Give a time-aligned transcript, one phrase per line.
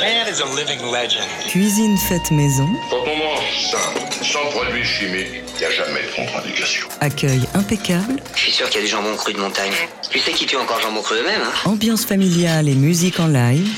[0.00, 1.28] man is a living legend.
[1.48, 2.68] Cuisine faite maison.
[2.90, 6.88] Quand on mange simple, sans produits chimiques, il n'y a jamais de contre-indication.
[7.00, 8.20] Accueil impeccable.
[8.34, 9.72] Je suis sûr qu'il y a du jambon cru de montagne.
[10.10, 11.70] Tu sais qui tue encore jambon cru eux-mêmes, hein?
[11.70, 13.68] Ambiance familiale et musique en live.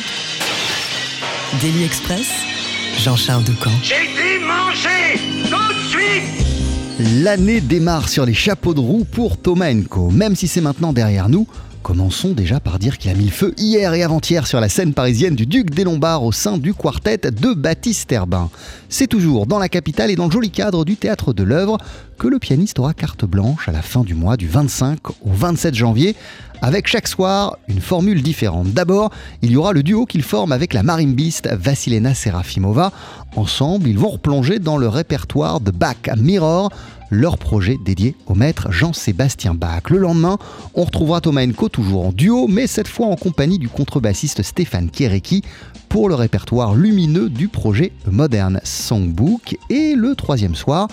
[1.61, 2.29] Daily Express.
[2.99, 3.71] Jean-Charles Doucan.
[3.83, 5.21] J'ai dit manger
[5.51, 6.47] tout de suite
[7.23, 10.11] L'année démarre sur les chapeaux de roue pour Thomas Co.
[10.11, 11.47] Même si c'est maintenant derrière nous,
[11.87, 14.93] commençons déjà par dire qu'il a mis le feu hier et avant-hier sur la scène
[14.93, 18.51] parisienne du Duc des Lombards au sein du quartet de Baptiste Herbin.
[18.89, 21.79] C'est toujours dans la capitale et dans le joli cadre du théâtre de l'œuvre
[22.19, 25.77] que le pianiste aura carte blanche à la fin du mois du 25 au 27
[25.77, 26.17] janvier
[26.61, 28.69] avec chaque soir une formule différente.
[28.69, 32.91] D'abord, il y aura le duo qu'il forme avec la marimbiste Vassilena Serafimova.
[33.37, 36.71] Ensemble, ils vont replonger dans le répertoire de Bach Mirror,
[37.11, 39.91] leur projet dédié au maître Jean-Sébastien Bach.
[39.91, 40.39] Le lendemain,
[40.75, 44.91] on retrouvera Thomas Enko toujours en duo, mais cette fois en compagnie du contrebassiste Stéphane
[44.91, 45.43] Kierecki
[45.89, 49.57] pour le répertoire lumineux du projet Modern Songbook.
[49.71, 50.89] Et le troisième soir,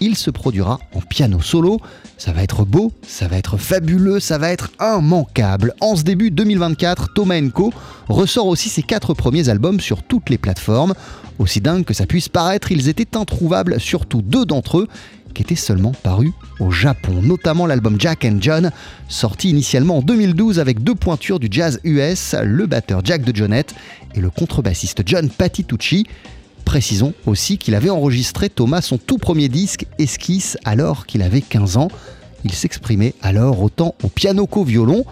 [0.00, 1.80] il se produira en piano solo.
[2.18, 5.74] Ça va être beau, ça va être fabuleux, ça va être immanquable.
[5.80, 7.72] En ce début 2024, Thomas Co
[8.08, 10.94] ressort aussi ses quatre premiers albums sur toutes les plateformes.
[11.38, 14.88] Aussi dingue que ça puisse paraître, ils étaient introuvables, surtout deux d'entre eux
[15.34, 18.70] qui étaient seulement parus au Japon, notamment l'album Jack and John,
[19.08, 23.74] sorti initialement en 2012 avec deux pointures du jazz US, le batteur Jack de Jonette
[24.14, 26.06] et le contrebassiste John Patitucci.
[26.64, 31.76] Précisons aussi qu'il avait enregistré Thomas son tout premier disque, Esquisse, alors qu'il avait 15
[31.76, 31.88] ans.
[32.44, 35.04] Il s'exprimait alors autant au piano qu'au violon.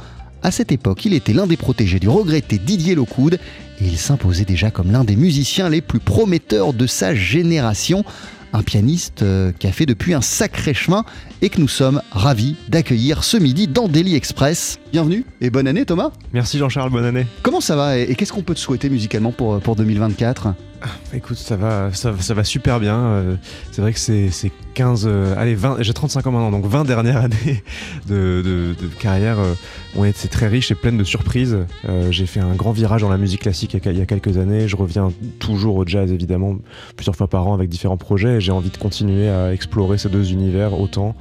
[0.43, 3.35] À cette époque, il était l'un des protégés du regretté Didier Lockwood
[3.81, 8.05] et il s'imposait déjà comme l'un des musiciens les plus prometteurs de sa génération.
[8.53, 11.05] Un pianiste euh, qui a fait depuis un sacré chemin
[11.41, 14.79] et que nous sommes ravis d'accueillir ce midi dans Daily Express.
[14.93, 16.13] Bienvenue et bonne année Thomas.
[16.33, 17.27] Merci Jean-Charles, bonne année.
[17.43, 20.55] Comment ça va et qu'est-ce qu'on peut te souhaiter musicalement pour, pour 2024
[21.15, 22.97] Écoute, ça va, ça, ça va super bien.
[22.97, 23.37] Euh,
[23.71, 24.31] c'est vrai que c'est
[24.75, 27.63] 15, euh, allez, 20, j'ai 35 ans maintenant, donc 20 dernières années
[28.09, 29.55] de, de, de carrière euh,
[29.97, 31.59] ont été très riches et pleines de surprises.
[32.11, 34.69] J'ai fait un grand virage dans la musique classique il y, a, quelques années.
[34.69, 36.57] Je reviens toujours au jazz, évidemment,
[36.97, 40.09] plusieurs fois par an avec différents projets et j'ai envie de continuer à explorer ces
[40.09, 41.15] deux univers autant.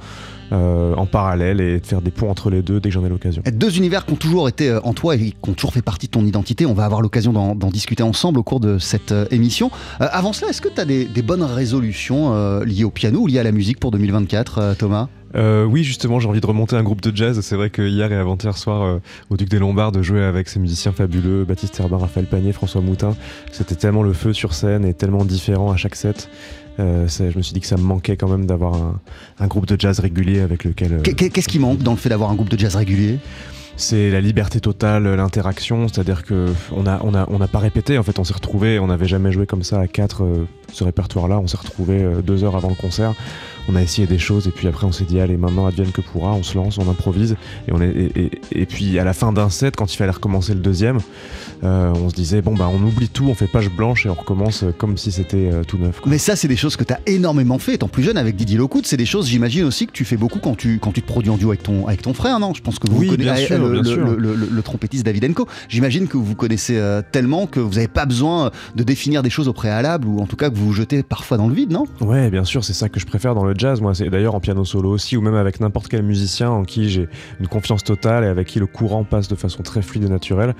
[0.52, 3.08] Euh, en parallèle et de faire des ponts entre les deux dès que j'en ai
[3.08, 3.42] l'occasion.
[3.50, 6.08] Deux univers qui ont toujours été euh, en toi et qui ont toujours fait partie
[6.08, 6.66] de ton identité.
[6.66, 9.70] On va avoir l'occasion d'en discuter ensemble au cours de cette euh, émission.
[10.02, 13.20] Euh, avant cela, est-ce que tu as des, des, bonnes résolutions euh, liées au piano
[13.20, 15.08] ou liées à la musique pour 2024, Thomas?
[15.34, 17.40] Euh, oui, justement, j'ai envie de remonter un groupe de jazz.
[17.40, 18.98] C'est vrai que hier et avant-hier soir, euh,
[19.30, 22.80] au Duc des Lombards, de jouer avec ces musiciens fabuleux, Baptiste Herbin, Raphaël Panier, François
[22.80, 23.16] Moutin,
[23.50, 26.28] c'était tellement le feu sur scène et tellement différent à chaque set.
[26.80, 29.00] Euh, je me suis dit que ça me manquait quand même d'avoir un,
[29.38, 31.02] un, groupe de jazz régulier avec lequel.
[31.02, 33.18] Qu'est-ce qui manque dans le fait d'avoir un groupe de jazz régulier?
[33.76, 37.98] C'est la liberté totale, l'interaction, c'est-à-dire que on a, on a, on n'a pas répété.
[37.98, 40.84] En fait, on s'est retrouvé, on n'avait jamais joué comme ça à quatre euh, ce
[40.84, 41.38] répertoire-là.
[41.38, 43.14] On s'est retrouvé euh, deux heures avant le concert.
[43.68, 46.00] On a essayé des choses et puis après on s'est dit allez maintenant advienne que
[46.00, 47.36] pourra, on se lance, on improvise
[47.68, 50.10] et on est et, et, et puis à la fin d'un set, quand il fallait
[50.10, 50.98] recommencer le deuxième,
[51.62, 54.14] euh, on se disait bon bah on oublie tout, on fait page blanche et on
[54.14, 56.00] recommence comme si c'était euh, tout neuf.
[56.00, 56.10] Quoi.
[56.10, 58.58] Mais ça c'est des choses que tu as énormément fait étant plus jeune avec Didier
[58.58, 61.06] Lockwood, c'est des choses j'imagine aussi que tu fais beaucoup quand tu quand tu te
[61.06, 62.54] produis en duo avec ton avec ton frère non?
[62.54, 65.46] Je pense que vous oui, connaissez sûr, le, le, le, le, trompettiste David Enko.
[65.68, 69.30] J'imagine que vous vous connaissez euh, tellement que vous n'avez pas besoin de définir des
[69.30, 71.70] choses au préalable ou en tout cas que vous vous jetez parfois dans le vide,
[71.70, 71.84] non?
[72.00, 73.80] Ouais, bien sûr, c'est ça que je préfère dans le jazz.
[73.80, 76.90] Moi, c'est d'ailleurs en piano solo aussi, ou même avec n'importe quel musicien en qui
[76.90, 77.08] j'ai
[77.40, 80.54] une confiance totale et avec qui le courant passe de façon très fluide et naturelle.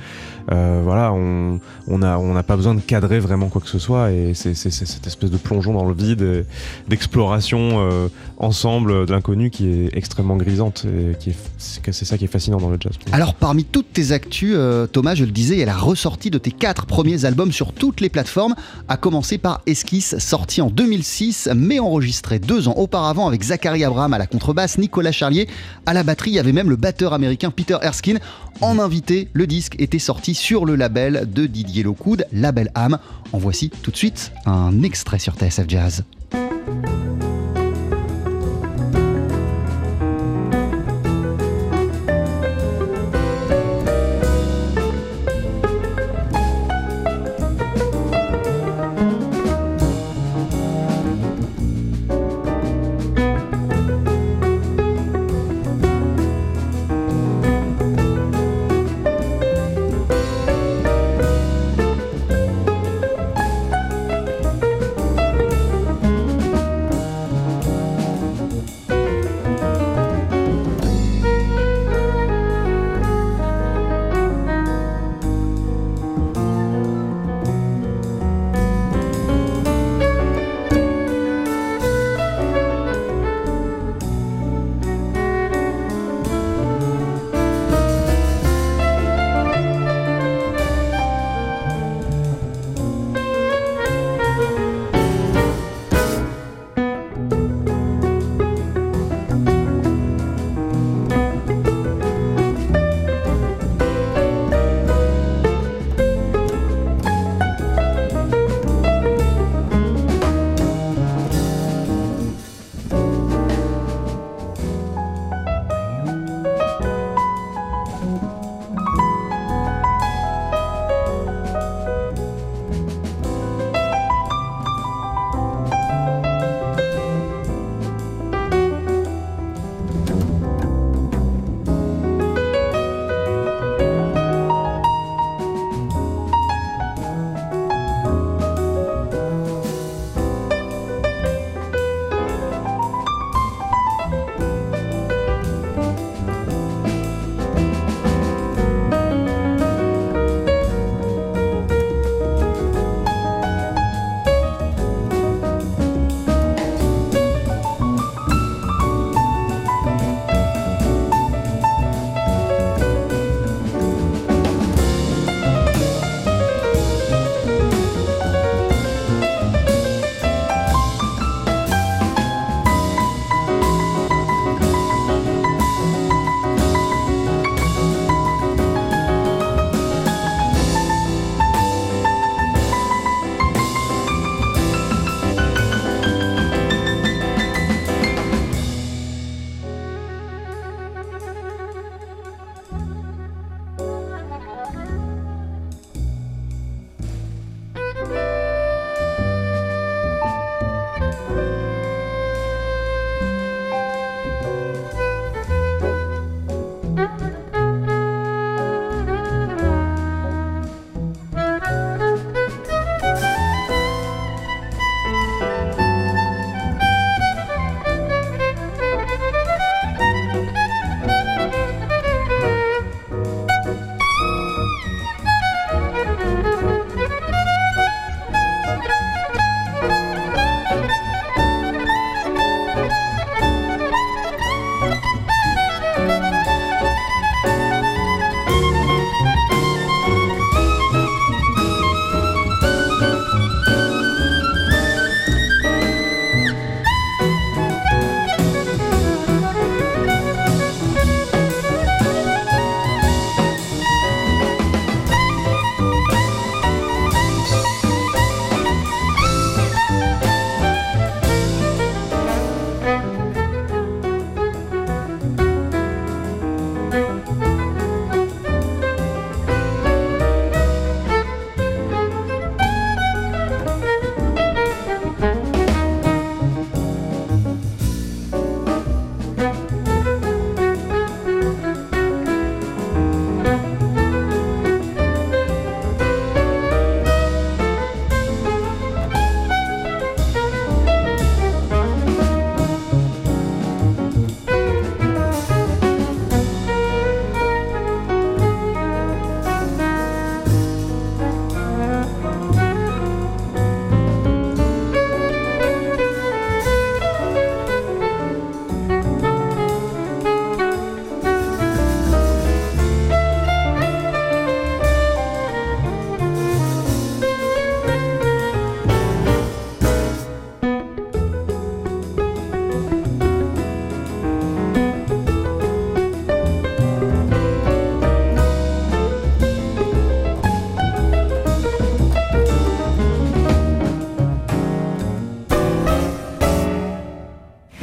[0.51, 4.11] Euh, voilà, on n'a on a pas besoin de cadrer vraiment quoi que ce soit
[4.13, 6.45] et c'est cette espèce de plongeon dans le vide,
[6.89, 8.09] d'exploration euh,
[8.39, 12.77] ensemble de l'inconnu qui est extrêmement grisante et c'est ça qui est fascinant dans le
[12.81, 12.93] jazz.
[13.13, 16.31] Alors parmi toutes tes actus, euh, Thomas, je le disais, il y a la ressortie
[16.31, 18.55] de tes quatre premiers albums sur toutes les plateformes,
[18.89, 19.63] à commencer par
[20.01, 25.13] Sorti en 2006, mais enregistré deux ans auparavant avec Zachary Abraham à la contrebasse, Nicolas
[25.13, 25.49] Charlier
[25.87, 28.19] à la batterie, il y avait même le batteur américain Peter Erskine
[28.61, 29.29] en invité.
[29.33, 32.99] Le disque était sorti sur le label de Didier Lockwood, Label Am.
[33.33, 36.05] En voici tout de suite un extrait sur TSF Jazz.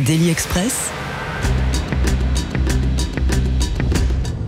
[0.10, 0.90] Daily Express.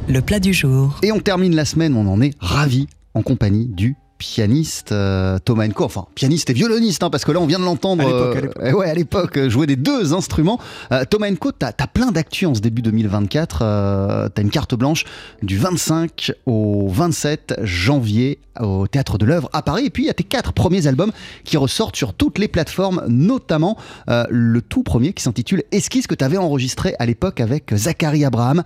[0.07, 0.99] Le plat du jour.
[1.03, 5.65] Et on termine la semaine, on en est ravi en compagnie du pianiste euh, Thomas
[5.65, 8.03] Enko, enfin pianiste et violoniste, hein, parce que là on vient de l'entendre.
[8.03, 10.59] À euh, euh, ouais, à l'époque, euh, jouer des deux instruments.
[10.91, 13.59] Euh, Thomas Enko, t'as as plein d'actu en ce début 2024.
[13.63, 15.05] Euh, t'as une carte blanche
[15.41, 19.85] du 25 au 27 janvier au Théâtre de l'œuvre à Paris.
[19.85, 21.11] Et puis il y a tes quatre premiers albums
[21.43, 26.37] qui ressortent sur toutes les plateformes, notamment le tout premier qui s'intitule Esquisse que t'avais
[26.37, 28.63] enregistré à l'époque avec Zachary Abraham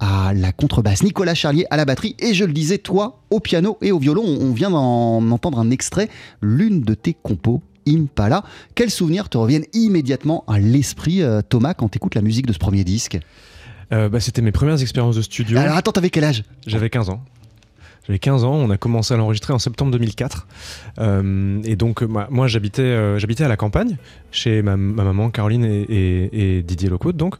[0.00, 3.78] à la contrebasse, Nicolas Charlier à la batterie et je le disais, toi au piano
[3.82, 4.24] et au violon.
[4.24, 6.08] On vient d'en entendre un extrait,
[6.40, 7.62] l'une de tes compos.
[7.88, 8.44] Impala.
[8.74, 12.58] Quels souvenirs te reviennent immédiatement à l'esprit, euh, Thomas, quand t'écoutes la musique de ce
[12.58, 13.18] premier disque?
[13.92, 15.56] Euh, bah, C'était mes premières expériences de studio.
[15.58, 16.44] Alors attends, t'avais quel âge?
[16.66, 17.22] J'avais 15 ans.
[18.08, 20.46] J'avais 15 ans, on a commencé à l'enregistrer en septembre 2004.
[20.98, 23.98] Euh, et donc, euh, moi, j'habitais, euh, j'habitais à la campagne,
[24.30, 27.18] chez ma, ma maman Caroline et, Didier Locote.
[27.18, 27.34] Donc,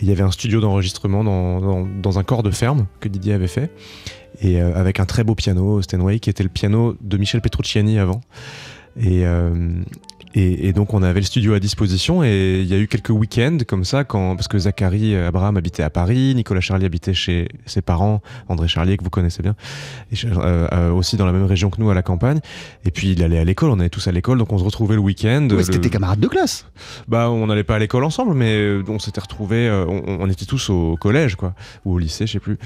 [0.00, 3.48] il y avait un studio d'enregistrement dans, dans- un corps de ferme que Didier avait
[3.48, 3.72] fait.
[4.40, 8.20] Et avec un très beau piano, Steinway, qui était le piano de Michel Petrucciani avant.
[10.34, 13.10] Et, et donc on avait le studio à disposition et il y a eu quelques
[13.10, 17.14] week-ends comme ça quand parce que Zachary euh, Abraham habitait à Paris, Nicolas Charlier habitait
[17.14, 19.54] chez ses parents, André Charlier que vous connaissez bien,
[20.10, 22.40] et euh, euh, aussi dans la même région que nous à la campagne.
[22.84, 24.94] Et puis il allait à l'école, on allait tous à l'école, donc on se retrouvait
[24.94, 25.48] le week-end.
[25.50, 26.66] Ouais, C'était Le- tes camarades de classe.
[27.08, 30.70] bah, on n'allait pas à l'école ensemble, mais on s'était retrouvés, on, on était tous
[30.70, 32.58] au collège, quoi, ou au lycée, je sais plus.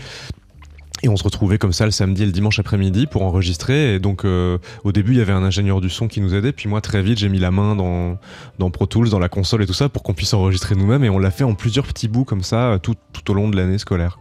[1.02, 3.94] Et on se retrouvait comme ça le samedi et le dimanche après-midi pour enregistrer.
[3.94, 6.52] Et donc, euh, au début, il y avait un ingénieur du son qui nous aidait.
[6.52, 8.18] Puis moi, très vite, j'ai mis la main dans,
[8.58, 11.04] dans Pro Tools, dans la console et tout ça, pour qu'on puisse enregistrer nous-mêmes.
[11.04, 13.48] Et on l'a fait en plusieurs petits bouts comme ça, euh, tout, tout au long
[13.48, 14.18] de l'année scolaire.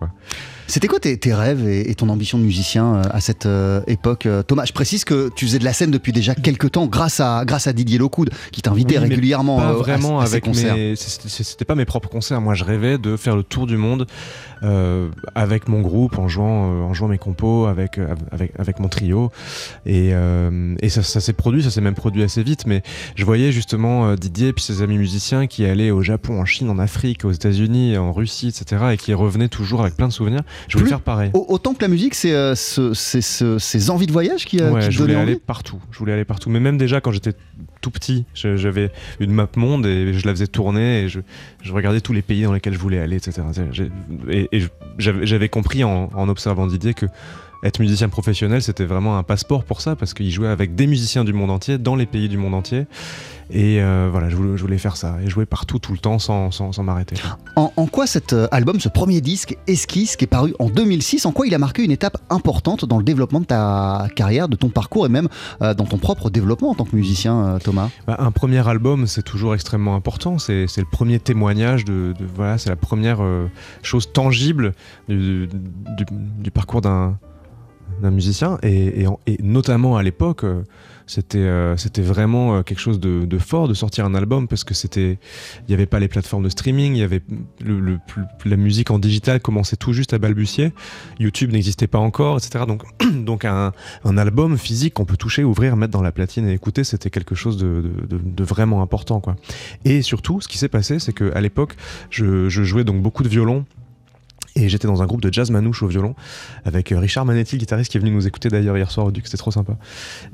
[0.67, 3.81] C'était quoi tes, tes rêves et, et ton ambition de musicien euh, à cette euh,
[3.88, 6.88] époque euh, Thomas, je précise que tu faisais de la scène depuis déjà quelques temps
[6.88, 10.34] grâce à, grâce à Didier Locoud qui t'invitait Oui, régulièrement pas à- vraiment à, ses
[10.34, 10.75] avec concerts.
[10.75, 12.41] mes c'était pas mes propres concerts.
[12.41, 14.07] Moi je rêvais de faire le tour du monde
[14.63, 18.00] euh, avec mon groupe en jouant en jouant mes compos avec
[18.31, 19.31] avec avec mon trio.
[19.86, 22.65] Et, euh, et ça, ça s'est produit ça s'est même produit assez vite.
[22.65, 22.81] Mais
[23.15, 26.69] je voyais justement Didier et puis ses amis musiciens qui allaient au Japon en Chine
[26.72, 30.41] en Afrique aux États-Unis en Russie etc et qui revenaient toujours avec plein de souvenirs
[30.67, 33.59] je voulais Plus- faire pareil Au- Autant que la musique, c'est euh, ce- c'est ce-
[33.59, 35.79] ces envies de voyage qui, euh, Ouais, qui te je voulais aller envie partout.
[35.91, 36.50] Je voulais aller partout.
[36.50, 37.33] Mais même déjà quand j'étais
[37.81, 41.19] tout petit, j'avais une map monde et je la faisais tourner et je,
[41.62, 43.41] je regardais tous les pays dans lesquels je voulais aller, etc.
[44.29, 44.50] Et,
[44.97, 47.05] j'avais j'avais compris en, en observant Didier que
[47.63, 51.24] être musicien professionnel, c'était vraiment un passeport pour ça parce qu'il jouait avec des musiciens
[51.24, 52.85] du monde entier, dans les pays du monde entier.
[53.52, 56.18] Et euh, voilà, je voulais, je voulais faire ça et jouer partout, tout le temps,
[56.20, 57.16] sans, sans, sans m'arrêter.
[57.56, 61.25] En, en quoi cet euh, album, ce premier disque, Esquisse, qui est paru en 2006,
[61.25, 64.56] en quoi il a marqué une étape importante dans le développement de ta carrière, de
[64.56, 65.28] ton parcours et même
[65.62, 67.90] euh, dans ton propre développement en tant que musicien, Thomas?
[68.08, 70.40] Bah, un premier album, c'est toujours extrêmement important.
[70.40, 73.48] C'est c'est le premier témoignage de, de- voilà, c'est la première euh,
[73.84, 74.74] chose tangible
[75.08, 76.06] du, du-
[76.40, 77.18] du parcours d'un
[78.02, 80.64] d'un musicien et, et en- et notamment à l'époque euh,
[81.08, 84.74] c'était euh, c'était vraiment euh, quelque chose de, fort de sortir un album parce que
[84.74, 85.18] c'était
[85.60, 87.22] il n'y avait pas les plateformes de streaming il y avait
[88.46, 90.74] la musique en digital commençait tout juste à balbutier
[91.20, 92.84] YouTube n'existait pas encore etc donc
[93.25, 93.74] donc un,
[94.18, 97.58] album physique qu'on peut toucher, ouvrir, mettre dans la platine et écouter, c'était quelque chose
[97.58, 99.20] de, vraiment important.
[99.20, 99.36] Quoi.
[99.84, 101.75] Et surtout, ce qui s'est passé, c'est qu'à l'époque,
[102.10, 103.66] je, je jouais donc beaucoup de violon.
[104.55, 106.15] Et j'étais dans un groupe de jazz manouche au violon
[106.63, 109.25] avec euh, Richard Manetti, guitariste qui est venu nous écouter d'ailleurs hier soir au Duc,
[109.25, 109.74] c'était trop sympa.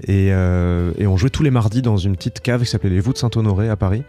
[0.04, 3.00] Et, euh, et on jouait tous les mardis dans une petite cave qui s'appelait les
[3.00, 4.04] Voûtes Saint-Honoré à Paris.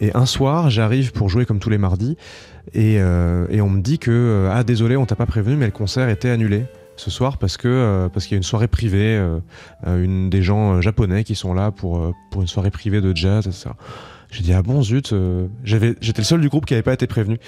[0.00, 2.16] Et un soir, j'arrive pour jouer comme tous les mardis
[2.74, 5.66] et, euh, et on me dit que euh, ah désolé, on t'a pas prévenu, mais
[5.66, 6.64] le concert était annulé
[6.96, 9.40] ce soir parce que euh, parce qu'il y a une soirée privée, euh,
[10.02, 13.70] une des gens japonais qui sont là pour pour une soirée privée de jazz, etc.
[14.30, 17.06] J'ai dit ah bon zut, euh, j'étais le seul du groupe qui avait pas été
[17.06, 17.38] prévenu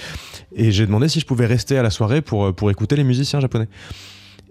[0.54, 3.04] et j'ai demandé si je pouvais rester à la soirée pour euh, pour écouter les
[3.04, 3.68] musiciens japonais.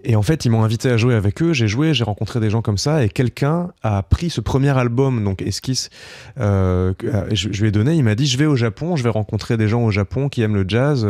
[0.04, 1.52] Et en fait, ils m'ont invité à jouer avec eux.
[1.52, 5.24] J'ai joué, j'ai rencontré des gens comme ça, et quelqu'un a pris ce premier album,
[5.24, 5.90] donc Esquisse,
[6.38, 7.94] euh, euh, je, lui ai donné.
[7.94, 10.42] Il m'a dit Je vais au Japon, je vais rencontrer des gens au Japon qui
[10.42, 11.06] aiment le jazz,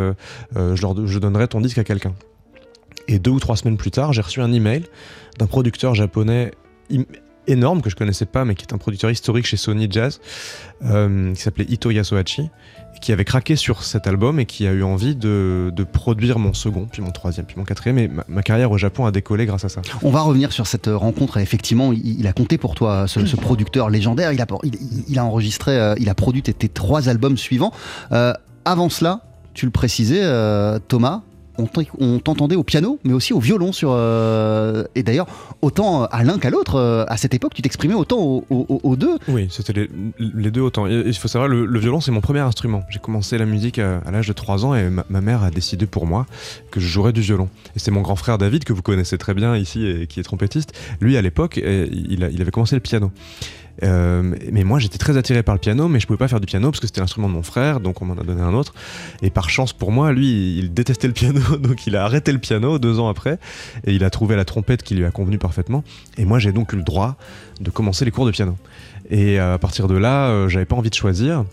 [0.54, 2.14] je, leur, je donnerai ton disque à quelqu'un.
[3.08, 4.84] Et deux ou trois semaines plus tard, j'ai reçu un email
[5.38, 6.52] d'un producteur japonais
[7.48, 10.20] énorme que je connaissais pas, mais qui est un producteur historique chez Sony Jazz,
[10.84, 14.72] euh, qui s'appelait Ito Yasuhachi, et qui avait craqué sur cet album et qui a
[14.72, 17.98] eu envie de, de produire mon second, puis mon troisième, puis mon quatrième.
[17.98, 19.82] Et ma, ma carrière au Japon a décollé grâce à ça.
[20.02, 21.38] On va revenir sur cette rencontre.
[21.38, 24.32] Effectivement, il, il a compté pour toi, ce, ce producteur légendaire.
[24.32, 24.74] Il a, il,
[25.08, 27.72] il a enregistré, euh, il a produit tes, tes trois albums suivants.
[28.12, 28.32] Euh,
[28.64, 29.22] avant cela,
[29.54, 31.22] tu le précisais, euh, Thomas,
[31.58, 33.72] on t'en- on t'entendait au piano, mais aussi au violon.
[33.72, 35.26] Sur, euh, et d'ailleurs,
[35.60, 39.18] autant à l'un qu'à l'autre, euh, à cette époque, tu t'exprimais autant aux, deux.
[39.28, 39.88] Oui, c'était
[40.18, 40.86] les, deux autant.
[40.86, 42.84] Il faut savoir, le, le violon, c'est mon premier instrument.
[42.88, 46.06] J'ai commencé la musique à, l'âge de 3 ans et ma, mère a décidé pour
[46.06, 46.26] moi
[46.70, 47.48] que je jouerais du violon.
[47.76, 50.22] Et c'est mon grand frère David, que vous connaissez très bien ici et qui est
[50.22, 50.72] trompettiste.
[51.00, 53.10] Lui, à l'époque, il avait commencé le piano.
[53.82, 56.46] Euh, mais moi j'étais très attiré par le piano, mais je pouvais pas faire du
[56.46, 58.74] piano parce que c'était l'instrument de mon frère, donc on m'en a donné un autre.
[59.22, 62.38] Et par chance pour moi, lui, il détestait le piano, donc il a arrêté le
[62.38, 63.38] piano deux ans après,
[63.86, 65.84] et il a trouvé la trompette qui lui a convenu parfaitement.
[66.16, 67.16] Et moi j'ai donc eu le droit
[67.60, 68.56] de commencer les cours de piano.
[69.10, 71.44] Et à partir de là, euh, j'avais pas envie de choisir.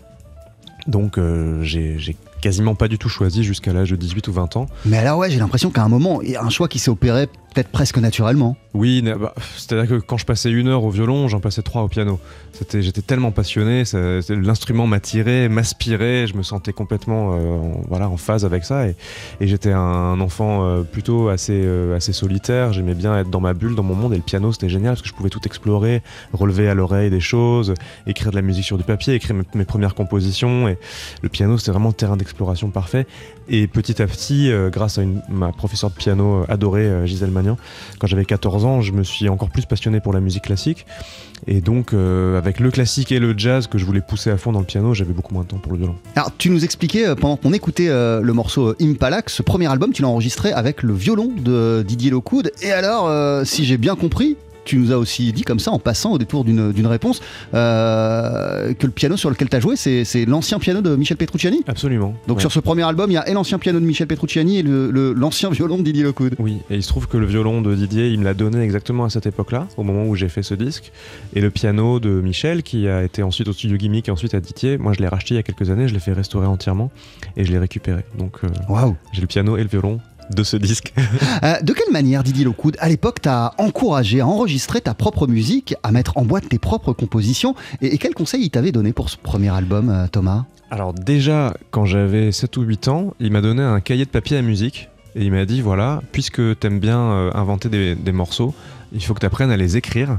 [0.86, 4.56] Donc euh, j'ai j'ai quasiment pas du tout choisi jusqu'à l'âge de 18 ou 20
[4.56, 4.66] ans.
[4.84, 6.90] Mais alors, ouais, j'ai l'impression qu'à un moment, il y a un choix qui s'est
[6.90, 8.54] opéré peut-être presque naturellement.
[8.74, 11.88] Oui, bah, c'est-à-dire que quand je passais une heure au violon, j'en passais trois au
[11.88, 12.20] piano.
[12.74, 13.84] J'étais tellement passionné,
[14.28, 18.86] l'instrument m'attirait, m'aspirait, je me sentais complètement euh, en, voilà, en phase avec ça.
[18.86, 18.94] Et,
[19.40, 23.74] j'étais un enfant euh, plutôt assez, euh, assez solitaire, j'aimais bien être dans ma bulle,
[23.74, 26.02] dans mon monde, et le piano c'était génial parce que je pouvais tout explorer,
[26.34, 27.72] relever à l'oreille des choses,
[28.06, 30.68] écrire de la musique sur du papier, écrire mes, premières compositions.
[30.68, 30.76] Et
[31.22, 33.06] le piano c'était vraiment le terrain d'exploration parfait.
[33.48, 37.30] Et petit à petit, grâce à ma professeure de piano adorée, Gisèle
[37.98, 40.86] Quand j'avais 14 ans, je me suis encore plus passionné pour la musique classique.
[41.46, 44.52] Et donc, euh, avec le classique et le jazz que je voulais pousser à fond
[44.52, 45.96] dans le piano, j'avais beaucoup moins de temps pour le violon.
[46.14, 49.70] Alors, tu nous expliquais, euh, pendant qu'on écoutait euh, le morceau Impala, que ce premier
[49.70, 52.52] album, tu l'as enregistré avec le violon de Didier Lockwood.
[52.62, 56.12] Et alors, si j'ai bien compris, tu nous as aussi dit comme ça, en passant
[56.12, 57.20] au détour d'une réponse,
[57.80, 61.62] euh, que le piano sur lequel tu as joué, c'est l'ancien piano de Michel Petrucciani.
[61.66, 62.14] Absolument.
[62.26, 62.40] Donc Ouais.
[62.42, 64.90] sur ce premier album, il y a et l'ancien piano de Michel Petrucciani et le-
[64.90, 66.34] le- l'ancien violon de Didier Lockwood.
[66.38, 69.04] Oui, et il se trouve que le violon de Didier, il me l'a donné exactement
[69.04, 70.92] à cette époque-là, au moment où j'ai fait ce disque.
[71.34, 74.40] Et le piano de Michel, qui a été ensuite au studio Gimmick et ensuite à
[74.40, 76.90] Didier, moi je l'ai racheté il y a quelques années, je l'ai fait restaurer entièrement
[77.36, 78.04] et je l'ai récupéré.
[78.18, 78.48] Donc euh,
[79.12, 80.92] j'ai le piano et le violon de ce disque.
[81.42, 85.74] Euh, de quelle manière, Didier Lockwood, à l'époque, t'as encouragé à enregistrer ta propre musique,
[85.82, 89.10] à mettre en boîte tes propres compositions Et, et quel conseil il t'avait donné pour
[89.10, 90.44] ce premier album, euh, Thomas?
[90.70, 94.36] Alors déjà, quand j'avais 7 ou 8 ans, il m'a donné un cahier de papier
[94.38, 98.54] à musique et il m'a dit voilà, puisque t'aimes bien euh, inventer des, des morceaux,
[98.92, 100.18] il faut que tu apprennes à les écrire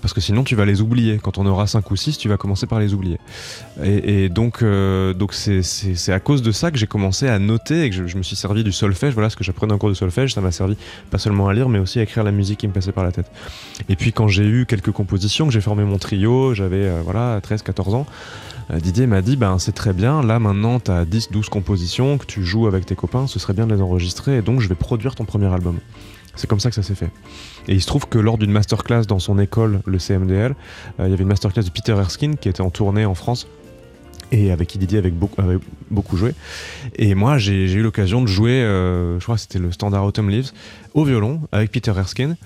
[0.00, 1.18] parce que sinon tu vas les oublier.
[1.22, 3.18] Quand on aura 5 ou 6, tu vas commencer par les oublier.
[3.82, 7.90] Et, donc euh, donc c'est- à cause de ça que j'ai commencé à noter et
[7.90, 9.14] que je, me suis servi du solfège.
[9.14, 10.76] Voilà ce que j'apprenais en cours de solfège, ça m'a servi
[11.10, 13.12] pas seulement à lire mais aussi à écrire la musique qui me passait par la
[13.12, 13.30] tête.
[13.88, 17.40] Et puis quand j'ai eu quelques compositions, que j'ai formé mon trio, j'avais euh, voilà
[17.40, 18.06] 13-14 ans,
[18.70, 22.18] euh, Didier m'a dit ben c'est très bien, là maintenant tu as 10 12 compositions
[22.18, 24.68] que tu joues avec tes copains, ce serait bien de les enregistrer et donc je
[24.68, 25.78] vais produire ton premier album.
[26.36, 27.10] C'est comme ça que ça s'est fait.
[27.70, 30.56] Et il se trouve que lors d'une masterclass dans son école, le CMDL,
[30.98, 33.46] euh, il y avait une masterclass de Peter Erskine qui était en tournée en France
[34.32, 36.34] et avec qui Didier avait beaucoup, avait beaucoup joué.
[36.96, 40.28] Et moi, j'ai eu l'occasion de jouer, euh, je crois que c'était le standard Autumn
[40.28, 40.50] Leaves,
[40.94, 42.36] au violon avec Peter Erskine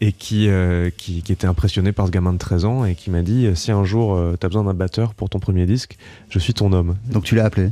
[0.00, 3.10] et qui, euh, qui, qui était impressionné par ce gamin de 13 ans et qui
[3.10, 5.96] m'a dit si un jour tu as besoin d'un batteur pour ton premier disque,
[6.28, 6.96] je suis ton homme.
[7.06, 7.70] Donc tu l'as appelé?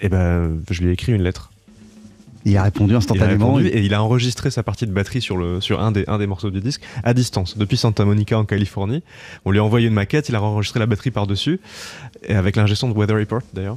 [0.00, 1.49] Et ben, je lui ai écrit une lettre.
[2.44, 3.54] Il a répondu Il a instantanément.
[3.54, 6.18] répondu et il a enregistré sa partie de batterie sur, le, sur un, des, un
[6.18, 9.02] des morceaux du disque à distance, depuis Santa Monica en Californie.
[9.44, 11.60] On lui a envoyé une maquette, il a enregistré la batterie par-dessus,
[12.26, 13.76] et avec l'ingé son de Weather Report d'ailleurs.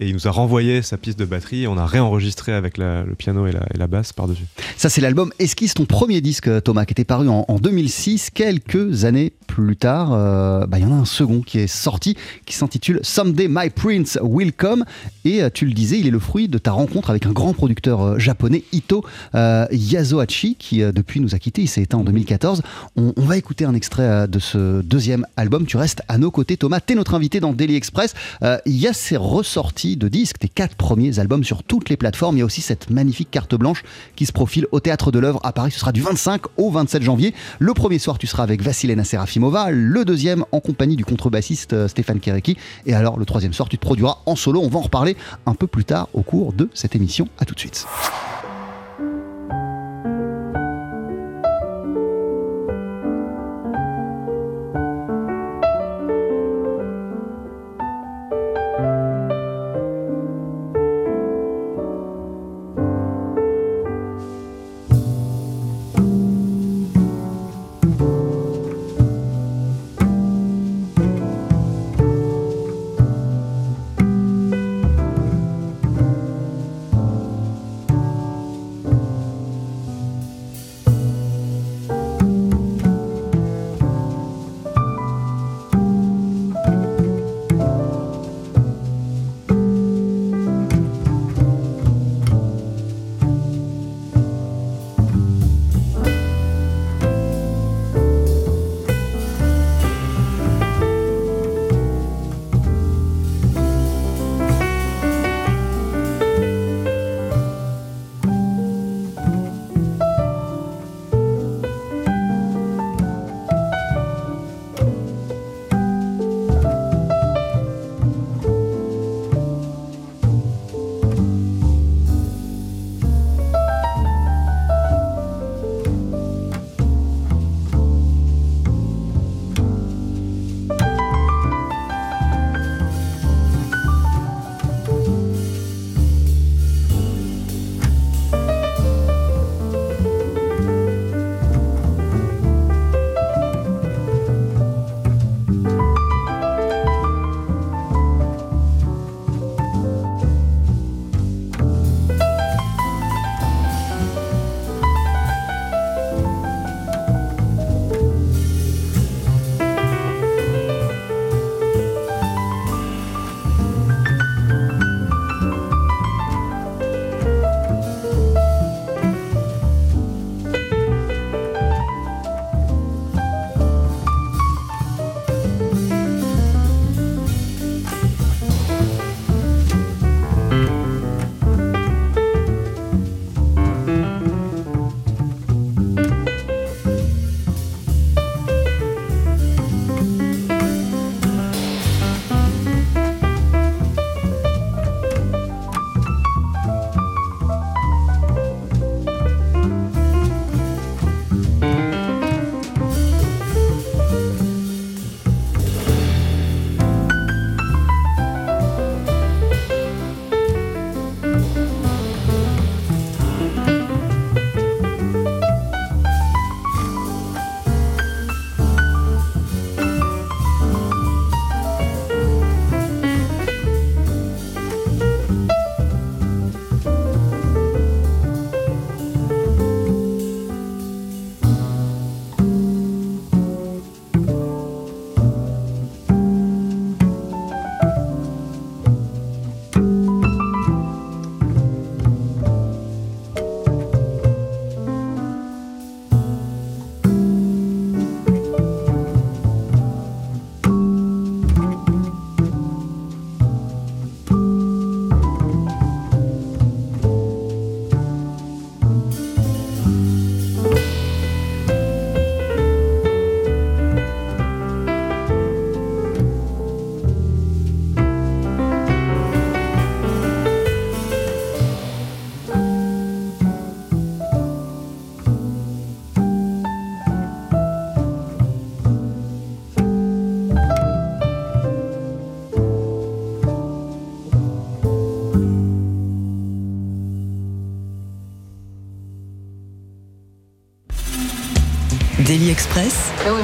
[0.00, 3.04] Et il nous a renvoyé sa piste de batterie et on a réenregistré avec la-
[3.04, 4.44] le piano et la, et la basse par-dessus.
[4.76, 8.30] Ça, c'est l'album Esquisse, ton premier disque, Thomas, qui était paru en, en 2006.
[8.30, 12.16] Quelques années plus tard, euh, bah, il y en a un second qui est sorti,
[12.46, 14.86] qui s'intitule Someday My Prince Will Come.
[15.26, 17.52] Et euh, tu le disais, il est le fruit de ta rencontre avec un grand
[17.52, 21.60] producteur euh, japonais, Ito Yasuhachi, qui depuis nous a quittés.
[21.60, 22.62] Il s'est éteint en 2014.
[22.96, 25.66] On, va écouter un extrait de ce deuxième album.
[25.66, 26.80] Tu restes à nos côtés, Thomas.
[26.80, 28.14] T'es notre invité dans Daily Express.
[28.66, 32.36] Il y a ces ressorties de disques, tes quatre premiers albums sur toutes les plateformes.
[32.36, 33.82] Il y a aussi cette magnifique carte blanche
[34.16, 35.70] qui se profile au Théâtre de l'œuvre à Paris.
[35.70, 37.34] Ce sera du 25 au 27 janvier.
[37.58, 39.04] Le premier soir, tu seras avec Vassilena
[39.50, 42.56] Le deuxième, en compagnie du contrebassiste euh, Stéphane Kereki.
[42.86, 44.60] Et alors, le troisième soir, tu te produiras en solo.
[44.62, 47.28] On va en reparler un peu plus tard au cours de cette émission.
[47.38, 47.86] À tout de suite.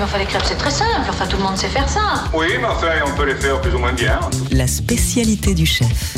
[0.08, 1.06] Enfin, les crêpes, c'est très simple.
[1.08, 2.24] Enfin, tout le monde sait faire ça.
[2.32, 4.18] Oui, mais enfin, on peut les faire plus ou moins bien.
[4.50, 6.16] la spécialité du chef.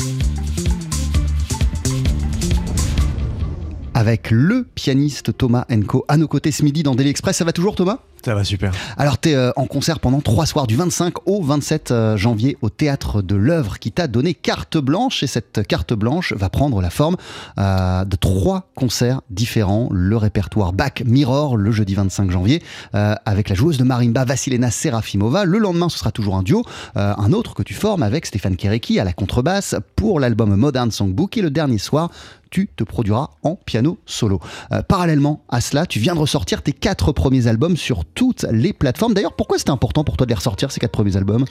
[4.11, 7.37] Avec le pianiste Thomas Enco à nos côtés ce midi dans Daily Express.
[7.37, 7.99] Ça va toujours Thomas?
[8.25, 8.73] Ça va super.
[8.97, 12.69] Alors tu es en concert pendant trois soirs du 25 au 27 euh, janvier au
[12.69, 16.89] théâtre de l'œuvre qui t'a donné carte blanche et cette carte blanche va prendre la
[16.91, 17.15] forme
[17.57, 19.87] euh, de trois concerts différents.
[19.91, 22.61] Le répertoire Back Mirror le jeudi 25 janvier
[22.93, 25.45] euh, avec la joueuse de marimba Vasilena Serafimova.
[25.45, 26.63] Le lendemain ce sera toujours un duo,
[26.97, 30.91] euh, un autre que tu formes avec Stéphane Kerecki à la contrebasse pour l'album Modern
[30.91, 32.11] Songbook et le dernier soir
[32.51, 34.39] tu te produiras en piano solo.
[34.71, 38.73] Euh, parallèlement à cela, tu viens de ressortir tes quatre premiers albums sur toutes les
[38.73, 39.15] plateformes.
[39.15, 41.45] D'ailleurs, pourquoi c'était important pour toi de les ressortir, ces quatre premiers albums?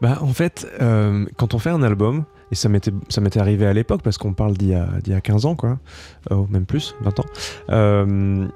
[0.00, 2.90] Bah, en fait, euh, quand on fait un album, et ça m'était,
[3.38, 5.78] arrivé à l'époque, parce qu'on parle d'il y a, y a 15 ans, quoi,
[6.30, 7.26] oh, même plus, 20 ans.
[7.68, 8.48] Euh,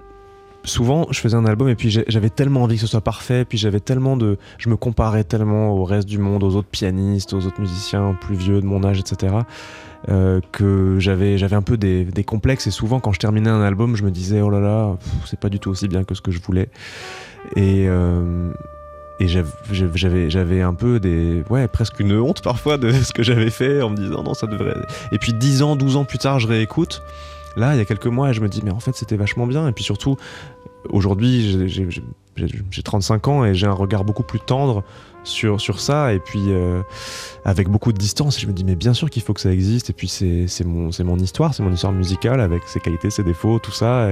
[0.64, 3.58] souvent, je faisais un album et puis j'avais tellement envie que ce soit parfait, puis
[3.58, 4.38] j'avais tellement de.
[4.58, 8.34] Je me comparais tellement au reste du monde, aux autres pianistes, aux autres musiciens plus
[8.34, 9.36] vieux de mon âge, etc.
[10.08, 13.62] euh, que j'avais j'avais un peu des, des complexes et souvent quand je terminais un
[13.62, 16.20] album je me disais oh là là c'est pas du tout aussi bien que ce
[16.20, 16.68] que je voulais.
[17.56, 18.50] Et euh,
[19.20, 23.12] et j'av- j'av- j'avais j'avais un peu des ouais presque une honte parfois de ce
[23.12, 24.74] que j'avais fait en me disant non ça devrait
[25.12, 27.02] et puis 10 ans 12 ans plus tard je réécoute.
[27.56, 29.66] Là il y a quelques mois je me dis mais en fait c'était vachement bien.
[29.68, 30.16] Et puis surtout
[30.90, 31.70] aujourd'hui
[32.36, 34.82] j'ai 35 ans et j'ai un regard beaucoup plus tendre
[35.24, 36.82] sur, sur ça et puis euh,
[37.44, 39.90] avec beaucoup de distance je me dis mais bien sûr qu'il faut que ça existe
[39.90, 43.58] et puis c'est mon, mon histoire c'est mon histoire musicale avec ses qualités ses défauts
[43.58, 44.08] tout ça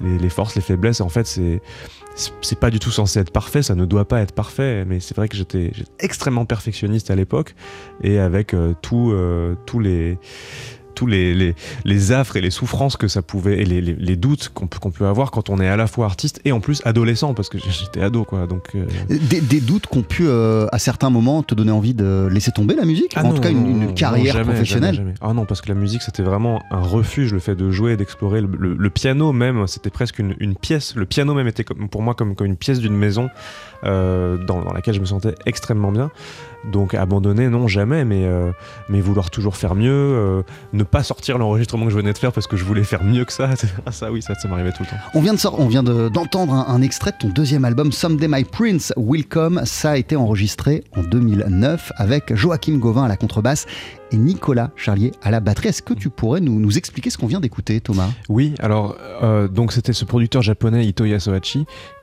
[0.00, 1.60] les, les forces les faiblesses en fait c'est
[2.14, 5.16] c'est- pas du tout censé être parfait ça ne doit pas être parfait mais c'est
[5.16, 7.54] vrai que j'étais extrêmement perfectionniste à l'époque
[8.02, 10.18] et avec euh, euh, tous les
[10.98, 14.16] tous les, les, les affres et les souffrances que ça pouvait et les, les, les
[14.16, 16.58] doutes qu'on peut, qu'on peut avoir quand on est à la fois artiste et en
[16.58, 20.24] plus adolescent parce que j'étais ado quoi donc euh, des, des doutes qui ont pu,
[20.26, 23.34] euh, à certains moments, te donner envie de laisser tomber la musique Ah En non,
[23.34, 25.18] tout cas, une, non, une non, carrière jamais, professionnelle jamais, jamais.
[25.30, 27.96] Ah non, parce que la musique, c'était vraiment un refuge, le fait de jouer et
[27.96, 28.40] d'explorer.
[28.40, 30.96] Le, le- le piano même, c'était presque une, une pièce.
[30.96, 33.28] Le piano même était comme, pour moi comme, comme une pièce d'une maison
[33.84, 36.10] euh, dans, laquelle je me sentais extrêmement bien.
[36.72, 38.50] Donc abandonner, non, jamais, mais, euh,
[38.88, 42.32] mais vouloir toujours faire mieux, euh, ne pas sortir l'enregistrement que je venais de faire
[42.32, 43.50] parce que je voulais faire mieux que ça.
[43.90, 44.96] Ça, oui, ça, ça m'arrivait tout le temps.
[45.14, 47.90] On vient de sor- on vient de- d'entendre un, un extrait de ton deuxième album
[47.92, 49.60] Someday My Prince Will Come.
[49.64, 53.66] Ça a été enregistré en 2009 avec Joachim Gauvin à la contrebasse
[54.12, 55.68] et Nicolas Charlier à la batterie.
[55.68, 58.10] Est-ce que tu pourrais nous, expliquer ce qu'on vient d'écouter, Thomas?
[58.28, 61.04] Oui, alors euh, donc c'était ce producteur japonais Ito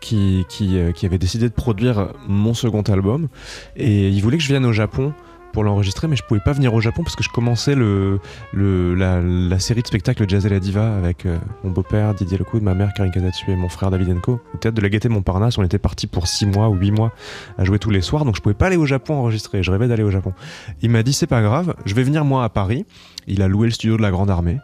[0.02, 3.28] qui, euh, qui avait décidé de produire mon second album
[3.76, 5.14] et il voulait que je vienne au Japon
[5.56, 8.20] pour l'enregistrer mais je pouvais pas venir au Japon parce que je commençais le,
[8.54, 12.74] la série de spectacles Jazz et la Diva avec euh, mon beau-père Didier Lecoud, ma
[12.74, 14.42] mère Karine Kazatsu et mon frère David Enko.
[14.54, 17.14] Au théâtre de la Gaîté Montparnasse on était parti pour 6 mois ou 8 mois
[17.58, 19.64] à jouer tous les soirs donc je pouvais pas aller au Japon enregistrer.
[19.64, 20.34] Je rêvais d'aller au Japon.
[20.82, 22.86] Il m'a dit c'est pas grave je vais venir moi à Paris.
[23.26, 24.58] Il a loué le studio de la Grande Armée.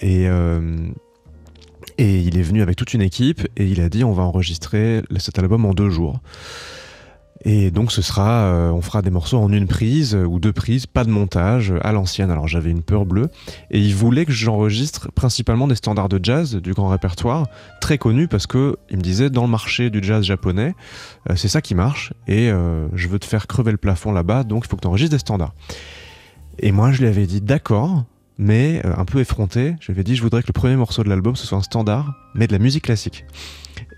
[0.00, 0.88] Et euh,
[1.98, 5.02] et il est venu avec toute une équipe et il a dit on va enregistrer
[5.18, 6.20] cet album en deux jours.
[7.44, 10.52] Et donc ce sera, euh, on fera des morceaux en une prise euh, ou deux
[10.52, 12.30] prises, pas de montage euh, à l'ancienne.
[12.30, 13.28] Alors j'avais une peur bleue
[13.70, 17.46] et il voulait que j'enregistre principalement des standards de jazz du grand répertoire,
[17.80, 20.74] très connus parce que il me disait dans le marché du jazz japonais,
[21.34, 22.50] c'est ça qui marche et
[22.92, 25.20] je veux te faire crever le plafond là-bas, donc il faut que tu enregistres des
[25.20, 25.54] standards.
[26.58, 28.04] Et moi je lui avais dit d'accord,
[28.38, 31.08] mais un peu effronté, je lui avais dit je voudrais que le premier morceau de
[31.08, 33.24] l'album ce soit un standard, mais de la musique classique.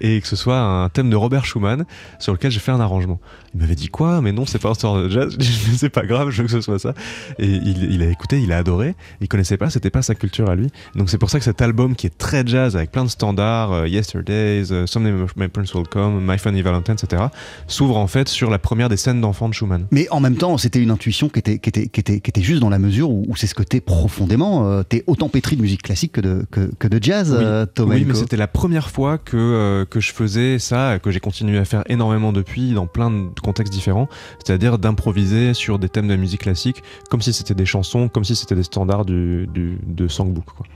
[0.02, 1.84] Et que ce soit un thème de Robert Schumann
[2.18, 3.20] sur lequel j'ai fait un arrangement.
[3.54, 4.20] Il m'avait dit quoi?
[4.20, 5.32] Mais non, c'est pas un standard de jazz.
[5.38, 6.92] Je dis, Mais c'est pas grave, je veux que ce soit ça.
[7.38, 8.94] Et il, il a écouté, il a adoré.
[9.20, 10.68] Il connaissait pas, c'était pas sa culture à lui.
[10.96, 13.72] Donc c'est pour ça que cet album qui est très jazz avec plein de standards,
[13.72, 17.24] euh, Yesterdays, euh, Someday My Prince Will Come, My Funny Valentine, etc.,
[17.68, 19.86] s'ouvre en fait sur la première des scènes d'enfants de Schumann.
[19.90, 22.42] Mais en même temps, c'était une intuition qui était, qui était, qui était, qui était
[22.42, 24.68] juste dans la mesure où, où c'est ce que t'es profondément.
[24.68, 27.44] Euh, t'es autant pétri de musique classique que de, que, que de jazz, Oui.
[27.44, 31.10] euh, Thomas Oui, mais c'était la première fois que, euh, que je faisais ça, que
[31.10, 34.08] j'ai continué à faire énormément depuis, dans plein de contextes différents,
[34.42, 38.34] c'est-à-dire d'improviser sur des thèmes de musique classique, comme si c'était des chansons, comme si
[38.34, 40.46] c'était des standards du, du- de songbook.
[40.56, 40.66] Quoi.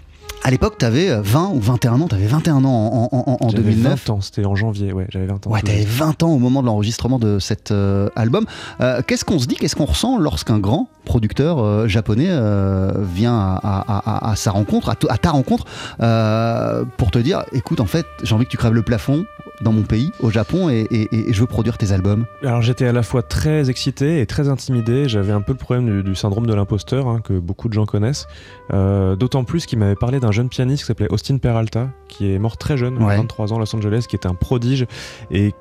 [0.44, 2.06] À l'époque, t'avais euh, 20 ou 21 ans.
[2.08, 4.06] T'avais 21 ans en, en, en- en J'avais 2009.
[4.06, 5.50] 20 ans, c'était en janvier, ouais, j'avais 20 ans.
[5.50, 5.88] Ouais, t'avais juste.
[5.98, 8.44] 20 ans au moment de l'enregistrement de cet euh, album.
[8.80, 13.36] Euh, qu'est-ce qu'on se dit, qu'est-ce qu'on ressent lorsqu'un grand producteur euh, japonais euh, vient
[13.36, 15.64] à, à- à- à sa rencontre, à, ta rencontre,
[16.00, 19.24] euh, pour te dire, écoute, en fait, j'ai envie que tu crèves le plafond,
[19.62, 22.86] dans mon pays, au Japon, et, et- et je veux produire tes albums Alors j'étais
[22.86, 25.08] à la fois très excité et très intimidé.
[25.08, 27.86] J'avais un peu le problème du, du syndrome de l'imposteur hein, que beaucoup de gens
[27.86, 28.26] connaissent.
[28.72, 32.38] Euh, D'autant plus qu'il m'avait parlé d'un jeune pianiste qui s'appelait Austin Peralta, qui est
[32.38, 33.16] mort très jeune, à Ouais.
[33.16, 34.86] 23 ans, à Los Angeles, qui était un prodige
[35.30, 35.54] et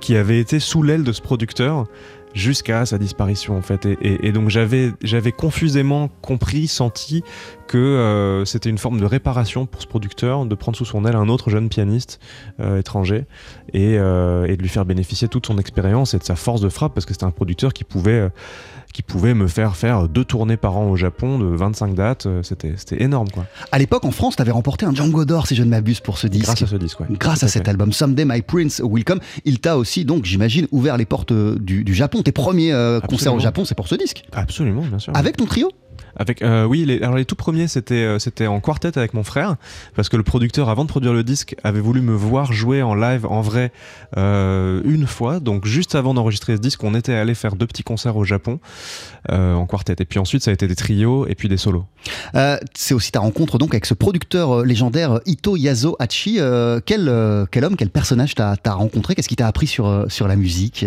[0.00, 1.86] qui avait été sous l'aile de ce producteur
[2.34, 3.86] jusqu'à sa disparition en fait.
[4.02, 7.22] Et, donc j'avais confusément compris, senti
[7.66, 11.16] que euh, c'était une forme de réparation pour ce producteur de prendre sous son aile
[11.16, 12.18] un autre jeune pianiste
[12.60, 13.26] euh, étranger
[13.74, 16.68] et, euh, et de lui faire bénéficier toute son expérience et de sa force de
[16.68, 18.30] frappe parce que c'était un producteur qui pouvait
[18.92, 22.42] qui pouvait me faire faire deux tournées par an au Japon de 25 dates Euh,
[22.42, 25.54] c'était c'était énorme quoi À l'époque, en France, tu avais remporté un Django d'or, si
[25.54, 26.44] je ne m'abuse, pour ce disque.
[26.46, 27.06] grâce à ce disque ouais.
[27.10, 27.58] Grâce Tout à fait.
[27.58, 31.32] cet album Someday My Prince Will Come, il t'a aussi donc j'imagine ouvert les portes
[31.32, 32.22] euh, du, du Japon.
[32.22, 33.38] Tes premiers euh, concerts au.
[33.40, 34.24] Japon, c'est pour ce disque.
[34.32, 35.70] absolument bien sûr Avec ton trio?
[36.16, 39.22] Avec, euh, oui, les, alors les tout premiers c'était euh, c'était en quartet avec mon
[39.22, 39.56] frère
[39.94, 42.94] parce que le producteur avant de produire le disque avait voulu me voir jouer en
[42.94, 43.72] live en vrai
[44.16, 47.82] euh, une fois donc juste avant d'enregistrer ce disque on était allé faire deux petits
[47.82, 48.60] concerts au Japon
[49.28, 51.84] en quartet et puis ensuite ça a été des trios et puis des solos.
[52.74, 56.38] C'est aussi ta rencontre donc avec ce producteur légendaire Ito Yazo Hachi.
[56.86, 59.14] Quel, quel homme, quel personnage t'as as rencontré?
[59.14, 60.86] Qu'est-ce qui t'a appris sur, sur la musique?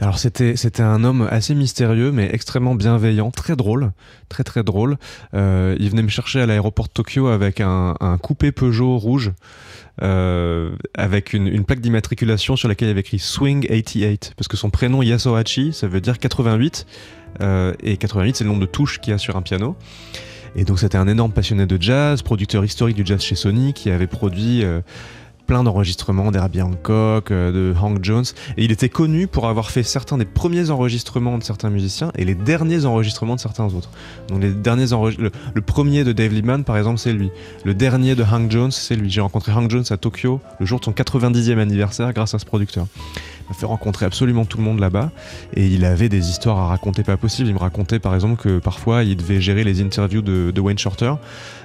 [0.00, 3.92] Alors c'était c'était un homme assez mystérieux mais extrêmement bienveillant, très drôle,
[4.28, 4.96] très très drôle.
[5.34, 9.32] Euh, il venait me chercher à l'aéroport de Tokyo avec un, un coupé Peugeot rouge.
[10.02, 14.56] euh, avec une, une plaque d'immatriculation sur laquelle il avait écrit Swing 88 parce que
[14.56, 16.86] son prénom Yasuhachi ça veut dire 88
[17.40, 19.74] euh, et 88 c'est le nombre de touches qu'il y a sur un piano
[20.54, 23.90] et donc c'était un énorme passionné de jazz producteur historique du jazz chez Sony qui
[23.90, 24.80] avait produit euh,
[25.48, 28.26] plein d'enregistrements d'Herbie Hancock, euh, de Hank Jones.
[28.58, 32.24] Et il était connu pour avoir fait certains des premiers enregistrements de certains musiciens et
[32.24, 33.90] les derniers enregistrements de certains autres.
[34.28, 34.84] Donc les derniers
[35.18, 37.30] le, le premier de Dave Liebman, par exemple, c'est lui.
[37.64, 39.10] Le dernier de Hank Jones, c'est lui.
[39.10, 42.44] J'ai rencontré Hank Jones à Tokyo le jour de son 90e anniversaire grâce à ce
[42.44, 42.86] producteur.
[43.40, 45.10] Il m'a fait rencontrer absolument tout le monde là-bas
[45.54, 47.48] et il avait des histoires à raconter pas possible.
[47.48, 50.78] Il me racontait par exemple que parfois il devait gérer les interviews de, de Wayne
[50.78, 51.14] Shorter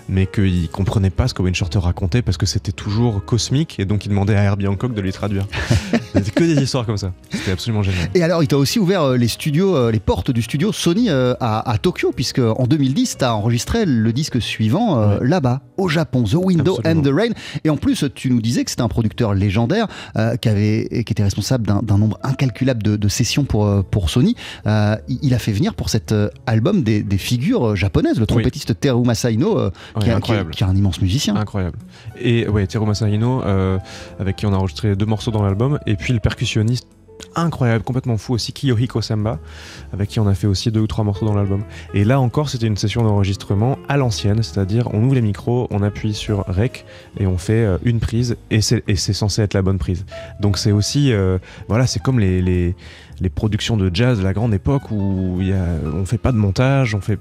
[0.10, 3.86] mais qu'il comprenait pas ce que Wayne Shorter racontait parce que c'était toujours cosmique et
[3.86, 5.48] donc il demandait à Herbie Hancock de lui traduire.
[6.14, 7.12] C'était que des histoires comme ça.
[7.32, 8.10] C'était absolument génial.
[8.14, 11.10] Et alors, il t'a aussi ouvert euh, les studios, euh, les portes du studio Sony
[11.10, 15.18] euh, à, à Tokyo, puisque en 2010, t'as enregistré le disque suivant Ouais.
[15.22, 17.02] là-bas, au Japon, The Window Absolument.
[17.02, 17.30] and the Rain.
[17.64, 19.88] Et en plus, tu nous disais que c'était un producteur légendaire
[20.18, 24.36] euh, qui, avait, qui était responsable d'un nombre incalculable de, de sessions pour, pour Sony.
[24.68, 26.14] Euh, il a fait venir pour cet
[26.46, 30.52] album des, des figures japonaises, le trompettiste Teru Masaino, euh, qui, incroyable.
[30.52, 31.36] qui est un immense musicien.
[31.36, 31.78] Incroyable.
[32.20, 33.80] Et ouais, Teru Masahino, euh,
[34.20, 36.88] avec qui on a enregistré deux morceaux dans l'album, et puis le percussionniste
[37.36, 39.40] incroyable, complètement fou aussi, Kiyohiko Samba,
[39.92, 41.64] avec qui on a fait aussi deux ou trois morceaux dans l'album.
[41.94, 45.82] Et là encore, c'était une session d'enregistrement à l'ancienne, c'est-à-dire on ouvre les micros, on
[45.82, 46.86] appuie sur Rec
[47.20, 50.06] et on fait euh, une prise, et c'est censé être la bonne prise.
[50.40, 52.76] Donc c'est aussi, euh, voilà, c'est comme les,
[53.36, 56.94] productions de jazz de la grande époque où y a, on fait pas de montage,
[56.94, 57.18] on fait,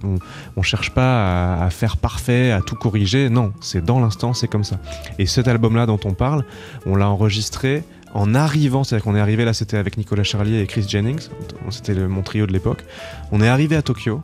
[0.56, 3.30] on, cherche pas à faire parfait, à tout corriger.
[3.30, 4.80] Non, c'est dans l'instant, c'est comme ça.
[5.20, 6.44] Et cet album-là dont on parle,
[6.86, 10.66] on l'a enregistré en arrivant, c'est-à-dire qu'on est arrivé là, c'était avec Nicolas Charlier et
[10.66, 11.28] Chris Jennings,
[11.70, 12.84] c'était mon trio de l'époque.
[13.30, 14.20] On est arrivé à Tokyo.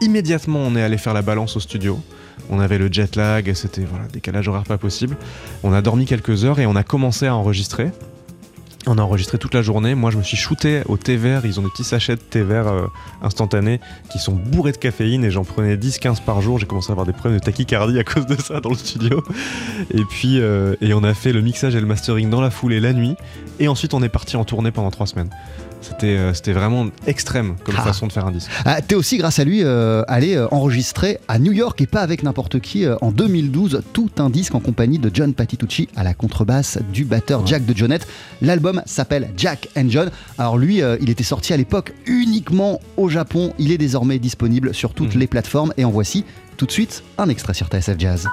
[0.00, 2.00] Immédiatement, on est allé faire la balance au studio.
[2.48, 5.16] On avait le jet lag, c'était voilà, décalage horaire pas possible.
[5.62, 7.90] On a dormi quelques heures et on a commencé à enregistrer.
[8.86, 9.94] On a enregistré toute la journée.
[9.94, 11.44] Moi, je me suis shooté au thé vert.
[11.44, 12.86] Ils ont des petits sachets de thé vert euh,
[13.22, 13.78] instantanés
[14.10, 16.58] qui sont bourrés de caféine et j'en prenais 10-15 par jour.
[16.58, 19.22] J'ai commencé à avoir des problèmes de tachycardie à cause de ça dans le studio.
[19.90, 22.80] Et puis, euh, et on a fait le mixage et le mastering dans la foulée
[22.80, 23.16] la nuit.
[23.58, 25.30] Et ensuite, on est parti en tournée pendant trois semaines.
[25.80, 27.82] C'était euh, c'était vraiment extrême comme Ah.
[27.82, 28.50] façon de faire un disque.
[28.64, 32.00] Ah, T'es aussi, grâce à lui, euh, allé euh, enregistrer à New York et pas
[32.00, 36.04] avec n'importe qui euh, en 2012 tout un disque en compagnie de John Patitucci à
[36.04, 38.06] la contrebasse du batteur Jack de Jonette.
[38.42, 40.10] L'album s'appelle Jack and John.
[40.38, 43.52] Alors lui, il était sorti à l'époque uniquement au Japon.
[43.58, 45.20] Il est désormais disponible sur toutes Mhm.
[45.20, 46.24] les plateformes et en voici
[46.56, 48.28] tout de suite un extrait sur TSF Jazz.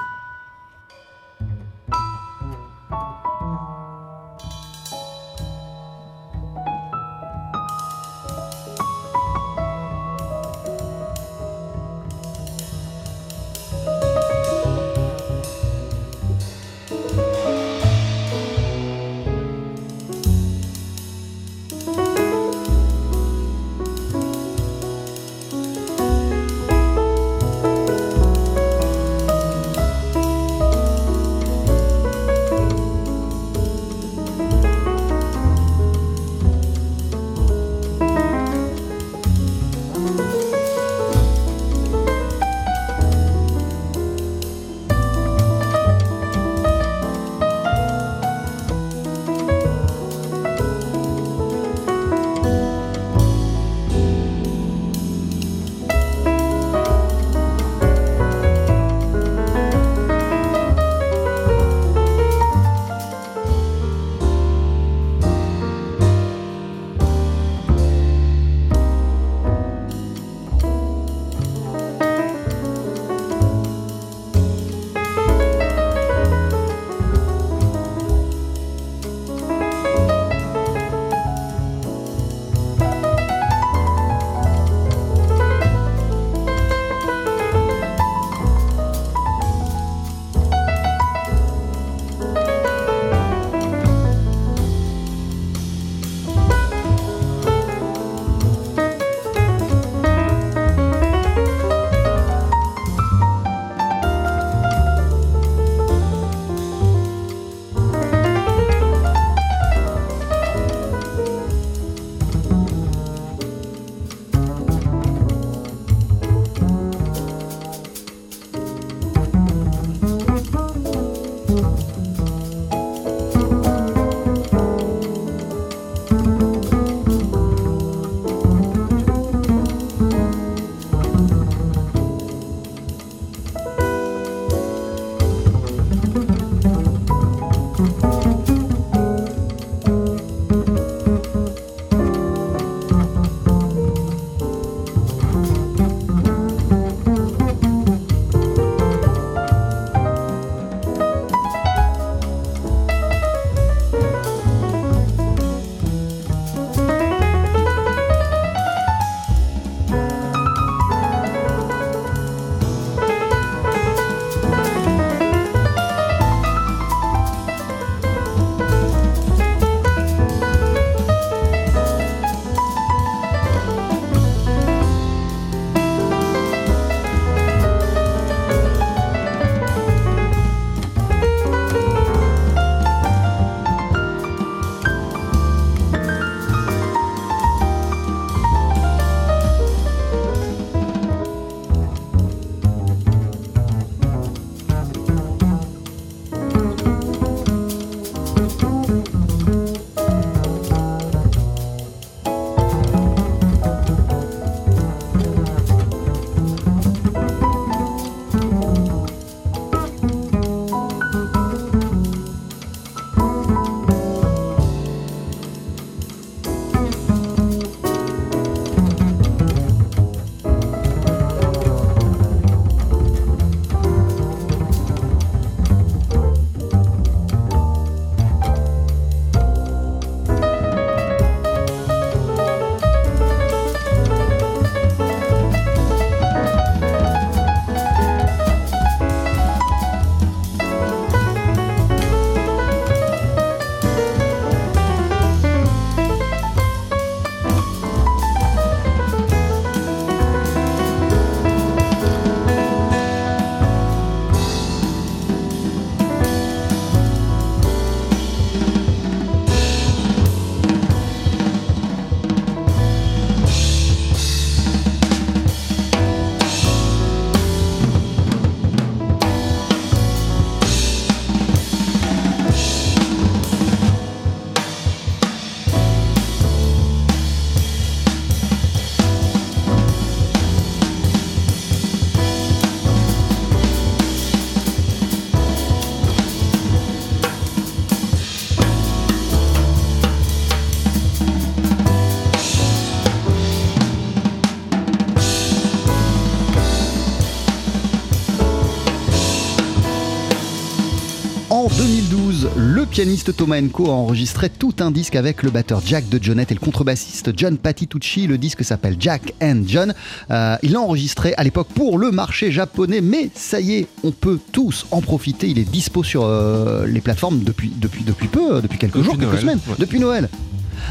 [303.08, 306.55] Pianiste Thomas Enko a enregistré tout un disque avec le batteur Jack de Jonette et
[306.55, 308.27] le contrebassiste John Patitucci.
[308.27, 309.93] Le disque s'appelle Jack and John.
[310.29, 314.12] Euh, il l'a enregistré à l'époque pour le marché japonais, mais ça y est, on
[314.12, 315.47] peut tous en profiter.
[315.47, 319.05] Il est dispo sur euh, les plateformes depuis, depuis, depuis peu, euh, depuis quelques Depuis
[319.05, 319.75] jours, quelques semaines, ouais.
[319.79, 320.27] depuis Noël.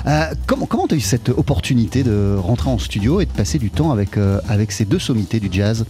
[0.06, 3.58] Euh, comment comment tu as eu cette opportunité de rentrer en studio et de passer
[3.58, 5.84] du temps avec, euh, avec ces deux sommités du jazz?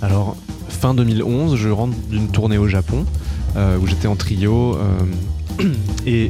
[0.00, 0.38] Alors,
[0.70, 3.04] fin 2011, je rentre d'une tournée au Japon
[3.56, 4.78] euh, où j'étais en trio.
[6.06, 6.28] Et,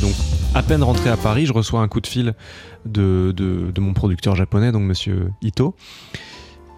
[0.00, 0.12] donc,
[0.54, 2.34] à peine rentré à Paris, je reçois un coup de fil
[2.84, 5.74] de, mon producteur japonais, donc monsieur Ito,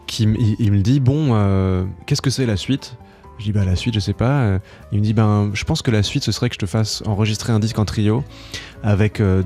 [0.07, 0.25] qui
[0.59, 2.97] il, me dit Bon, euh, qu'est-ce que c'est la suite?
[3.39, 4.43] Je dis Bah, la suite, je sais pas.
[4.43, 4.59] Euh,
[4.93, 7.03] Il me dit Ben, je pense que la suite, ce serait que je te fasse
[7.07, 8.23] enregistrer un disque en trio
[8.83, 9.43] avec, euh,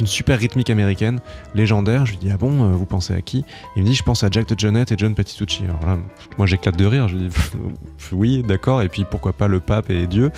[0.00, 1.20] une super rythmique américaine
[1.54, 2.04] légendaire.
[2.04, 3.44] Je lui dis Ah bon, vous pensez à qui?
[3.76, 5.62] Il me dit, je pense à Jack de Jonette et John Patitucci.
[5.64, 5.98] Alors là,
[6.36, 7.08] moi j'éclate de rire.
[7.08, 7.36] Je lui dis,
[8.12, 8.82] oui, d'accord.
[8.82, 10.30] Et puis pourquoi pas le pape et Dieu?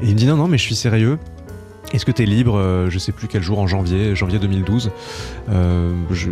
[0.00, 1.18] Et il me dit, non, non, mais je suis sérieux.
[1.92, 4.90] Est-ce que tu es libre euh, Je sais plus quel jour en janvier, janvier 2012.
[5.50, 6.30] Euh, je,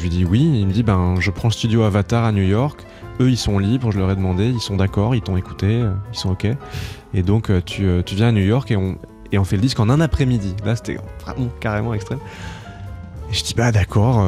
[0.00, 0.40] lui dis oui.
[0.60, 2.84] Il me dit, ben, je prends le studio Avatar à New York.
[3.20, 3.92] Eux, ils sont libres.
[3.92, 4.46] Je leur ai demandé.
[4.48, 5.14] Ils sont d'accord.
[5.14, 5.66] Ils t'ont écouté.
[5.66, 6.46] euh, Ils sont ok.
[7.12, 8.96] Et donc, tu, viens à New York et on,
[9.30, 10.54] et on fait le disque en un après-midi.
[10.64, 12.18] Là, c'était vraiment carrément extrême.
[13.30, 14.26] Et je dis, bah d'accord.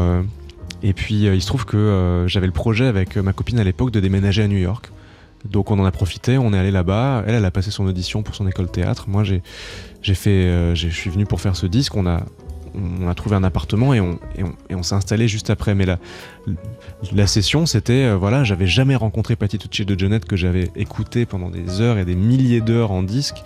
[0.85, 3.99] et puis il se trouve que j'avais le projet avec ma copine à l'époque de
[3.99, 4.91] déménager à New York.
[5.45, 7.25] Donc on en a profité, on est allé là-bas.
[7.27, 9.05] Elle, elle a passé son audition pour son école théâtre.
[9.09, 9.43] Moi, j'ai,
[10.03, 11.95] j'ai fait, euh, je suis venu pour faire ce disque.
[11.95, 12.23] On a,
[12.75, 15.75] on a trouvé un appartement et on, et on, et on s'est installé juste après.
[15.75, 15.99] Mais la,
[17.13, 21.27] la session, c'était, euh, voilà, j'avais jamais rencontré Patty Tucci de Jonette que j'avais écouté
[21.27, 23.37] pendant des heures et des milliers d'heures en disque.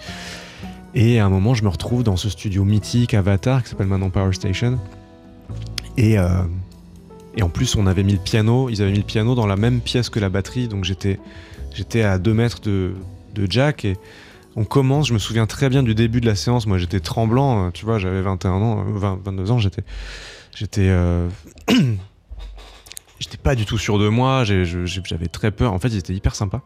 [0.95, 4.11] Et à un moment, je me retrouve dans ce studio mythique Avatar qui s'appelle maintenant
[4.11, 4.79] Power Station.
[5.97, 6.43] Et, euh,
[7.37, 9.57] et en plus, on avait mis le piano, ils avaient mis le piano dans la
[9.57, 11.21] même pièce que la batterie, donc j'étais,
[11.73, 12.95] j'étais à 2 mètres de,
[13.35, 13.97] de Jack et
[14.57, 17.67] on commence, je me souviens très bien du début de la séance, moi j'étais tremblant,
[17.67, 19.83] euh, tu vois, j'avais 21 ans, euh, 20, 22 ans, j'étais,
[20.55, 21.29] j'étais, euh,
[23.21, 26.35] j'étais pas du tout sûr de moi, j'avais très peur, en fait ils étaient hyper
[26.35, 26.63] sympas.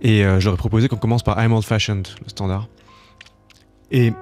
[0.00, 2.68] Et euh, j'aurais proposé qu'on commence par I'm Old Fashioned, le standard.
[3.90, 4.12] Et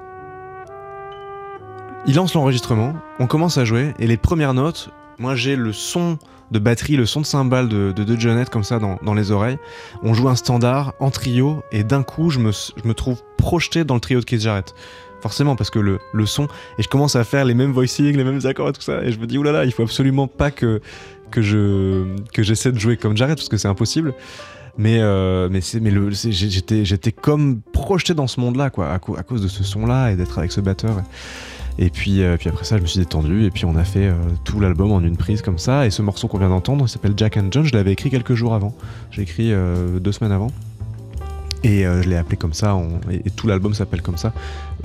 [2.06, 6.18] il lance l'enregistrement, on commence à jouer, et les premières notes, moi j'ai le son
[6.50, 9.58] de batterie, le son de cymbale de, de, Jonette comme ça dans, dans les oreilles.
[10.02, 13.84] On joue un standard en trio, et d'un coup je me, je me trouve projeté
[13.84, 14.74] dans le trio de Keith Jarrett.
[15.22, 16.44] Forcément, parce que le, le son,
[16.78, 19.10] et je commence à faire les mêmes voicings, les mêmes accords et tout ça, et
[19.10, 20.80] je me dis, oulala, il faut absolument pas que,
[21.30, 24.14] que je que j'essaie de jouer comme Jarrett, parce que c'est impossible.
[24.78, 28.94] Mais, euh, mais, c'est, mais le, j'étais, j'étais comme projeté dans ce monde-là, quoi, à,
[28.94, 31.02] à cause de ce son-là et d'être avec ce batteur.
[31.90, 34.14] Puis, euh, puis après ça, je me suis détendu et puis on a fait euh,
[34.44, 35.86] tout l'album en une prise comme ça.
[35.86, 37.64] Et ce morceau qu'on vient d'entendre, s'appelle Jack and John.
[37.64, 38.74] Je l'avais écrit quelques jours avant.
[39.10, 40.50] J'ai écrit euh, deux semaines avant.
[41.64, 42.78] Et je l'ai appelé comme ça,
[43.10, 44.32] et, et tout l'album s'appelle comme ça,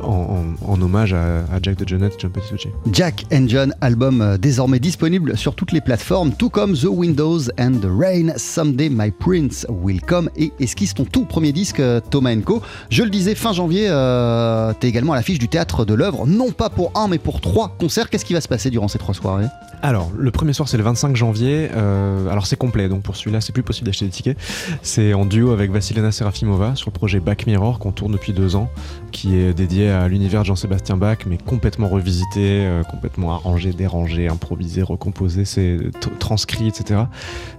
[0.03, 2.69] en, en- en hommage à, à Jack de Jonette et John Petitucci.
[2.91, 7.39] Jack and John, album euh, désormais disponible sur toutes les plateformes, tout comme The Windows
[7.59, 11.99] and the Rain, Someday My Prince Will Come et esquisse ton tout premier disque euh,
[12.09, 12.61] Thomas Co.
[12.89, 16.51] Je le disais, fin janvier, euh, t'es également à l'affiche du théâtre de l'œuvre, non
[16.51, 18.09] pas pour un mais pour trois concerts.
[18.09, 19.47] Qu'est-ce qui va se passer durant ces trois soirées?
[19.83, 21.69] Alors, le premier soir, c'est le 25 janvier.
[21.75, 24.37] euh, alors, c'est complet, donc pour celui-là, c'est plus possible d'acheter des tickets.
[24.83, 28.55] C'est en duo avec Vasilena Serafimova sur le projet Back Mirror qu'on tourne depuis deux
[28.55, 28.69] ans,
[29.11, 34.27] qui est dédié à l'univers de Jean-Sébastien Bach, mais complètement revisité, euh, complètement arrangé, dérangé,
[34.27, 35.77] improvisé, recomposé, c'est
[36.19, 37.01] transcrit, etc.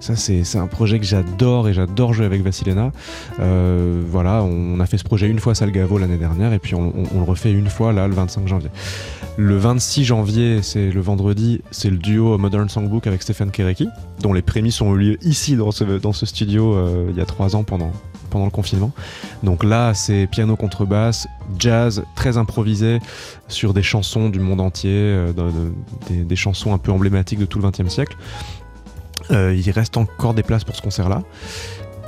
[0.00, 2.92] Ça, c'est un projet que j'adore et j'adore jouer avec Vasilena.
[3.40, 6.74] Euh, voilà, on, a fait ce projet une fois à Salgavo l'année dernière, et puis
[6.74, 8.70] on, le refait une fois là, le 25 janvier.
[9.36, 13.88] Le 26 janvier, c'est le vendredi, c'est le duo Modern Songbook avec Stéphane Kerecki,
[14.20, 17.20] dont les prémices ont eu lieu ici dans ce, dans ce studio euh, il y
[17.20, 17.92] a trois ans pendant,
[18.32, 18.90] pendant le confinement.
[19.44, 21.28] Donc là, c'est piano contrebasse,
[21.58, 22.98] jazz très improvisé
[23.48, 25.72] sur des chansons du monde entier, euh, de- de-
[26.08, 28.16] des, des chansons un peu emblématiques de tout le XXe siècle.
[29.30, 31.22] Euh, il reste encore des places pour ce concert-là.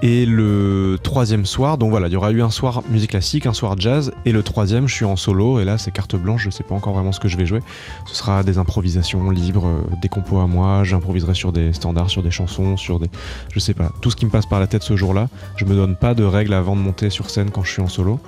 [0.07, 3.55] Et le troisième soir, donc voilà, il y aura eu un soir musique classique, un
[3.55, 6.51] soir jazz, et le troisième, je suis en solo, et là c'est carte blanche, je
[6.51, 7.61] sais pas encore vraiment ce que je vais jouer.
[8.05, 12.23] Ce sera des improvisations libres, euh, des compos à moi, j'improviserai sur des standards, sur
[12.23, 13.09] des chansons, sur des.
[13.51, 15.31] Je sais pas, tout ce qui me passe par la tête ce jour-là.
[15.57, 17.89] Je me donne pas de règles avant de monter sur scène quand je suis en
[17.89, 18.21] solo.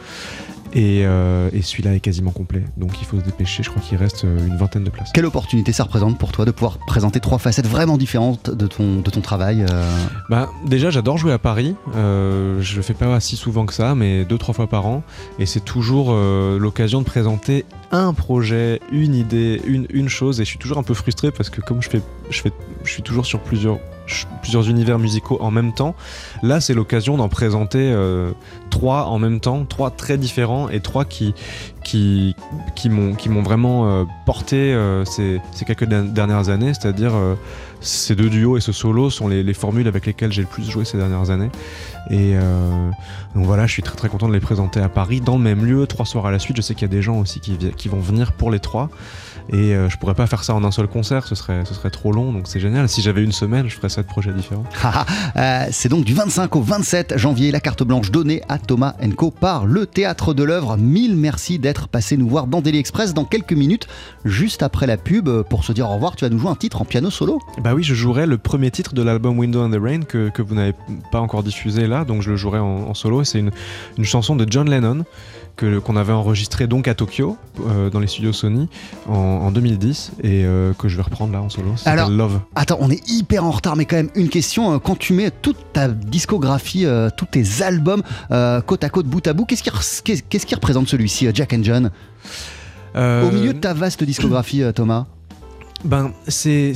[0.75, 3.97] Et, euh, et celui-là est quasiment complet, donc il faut se dépêcher, je crois qu'il
[3.97, 5.11] reste euh, une vingtaine de places.
[5.15, 9.01] Quelle opportunité ça représente pour toi de pouvoir présenter trois facettes vraiment différentes de ton,
[9.01, 11.75] de ton travail euh, Bah, déjà, j'adore jouer à Paris.
[11.95, 15.03] Euh, je le fais pas si souvent que ça, mais deux, trois fois par an.
[15.39, 20.41] Et c'est toujours l'occasion de présenter un projet, une idée, une, une chose.
[20.41, 22.01] Et je suis toujours un peu frustré parce que comme je fais,
[22.31, 22.53] je fais,
[22.85, 23.79] je suis toujours sur plusieurs,
[24.43, 25.95] plusieurs univers musicaux en même temps.
[26.43, 28.31] Là, c'est l'occasion d'en présenter euh,
[28.71, 31.35] trois en même temps, trois très différents et trois qui,
[31.85, 32.35] qui,
[32.75, 37.13] qui m'ont vraiment euh, porté euh, ces, ces quelques der- dernières années, c'est-à-dire
[37.81, 40.69] ces deux duos et ce solo sont les, les formules avec lesquelles j'ai le plus
[40.69, 41.51] joué ces dernières années.
[42.11, 42.35] Et
[43.35, 45.65] donc voilà, je suis très très content de les présenter à Paris dans le même
[45.65, 46.57] lieu, trois soirs à la suite.
[46.57, 48.89] Je sais qu'il y a des gens aussi qui vont venir pour les trois.
[49.53, 51.91] Et euh, je pourrais pas faire ça en un seul concert, ce serait, ce serait
[51.91, 52.89] trop long, donc c'est génial.
[52.89, 54.65] Si j'avais une semaine, je ferais ça de projets différents.
[54.83, 58.95] Haha, euh, c'est donc du 25 au 27 janvier la carte blanche donnée à Thomas
[59.17, 60.77] Co par le Théâtre de l'œuvre.
[60.77, 63.87] Mille merci d'être passé nous voir dans Daily Express dans quelques minutes,
[64.25, 65.29] juste après la pub.
[65.29, 67.41] euh, Pour se dire au revoir, tu vas nous jouer un titre en piano solo.
[67.63, 70.43] Bah oui, je jouerai le premier titre de l'album Window and the Rain que, que
[70.43, 70.75] vous n'avez
[71.13, 73.23] pas encore diffusé là, donc je le jouerai en, en solo.
[73.25, 73.51] C'est une,
[73.97, 75.05] une chanson de John Lennon
[75.57, 77.37] qu'on avait enregistrée donc à Tokyo,
[77.67, 78.69] euh, dans les studios Sony,
[79.09, 81.71] en, en 2010, et euh, que je vais reprendre là en solo.
[81.85, 82.41] Alors- Love.
[82.55, 84.73] Attends, on est hyper en retard, mais quand même une question.
[84.75, 89.07] euh, Quand tu mets toute ta discographie, euh, tous tes albums euh, côte à côte,
[89.07, 91.91] bout à bout, qu'est-ce qui, représente celui-ci, Jack and John?
[92.95, 95.07] Au milieu de ta vaste discographie, Thomas
[95.85, 96.73] Ben, c'est.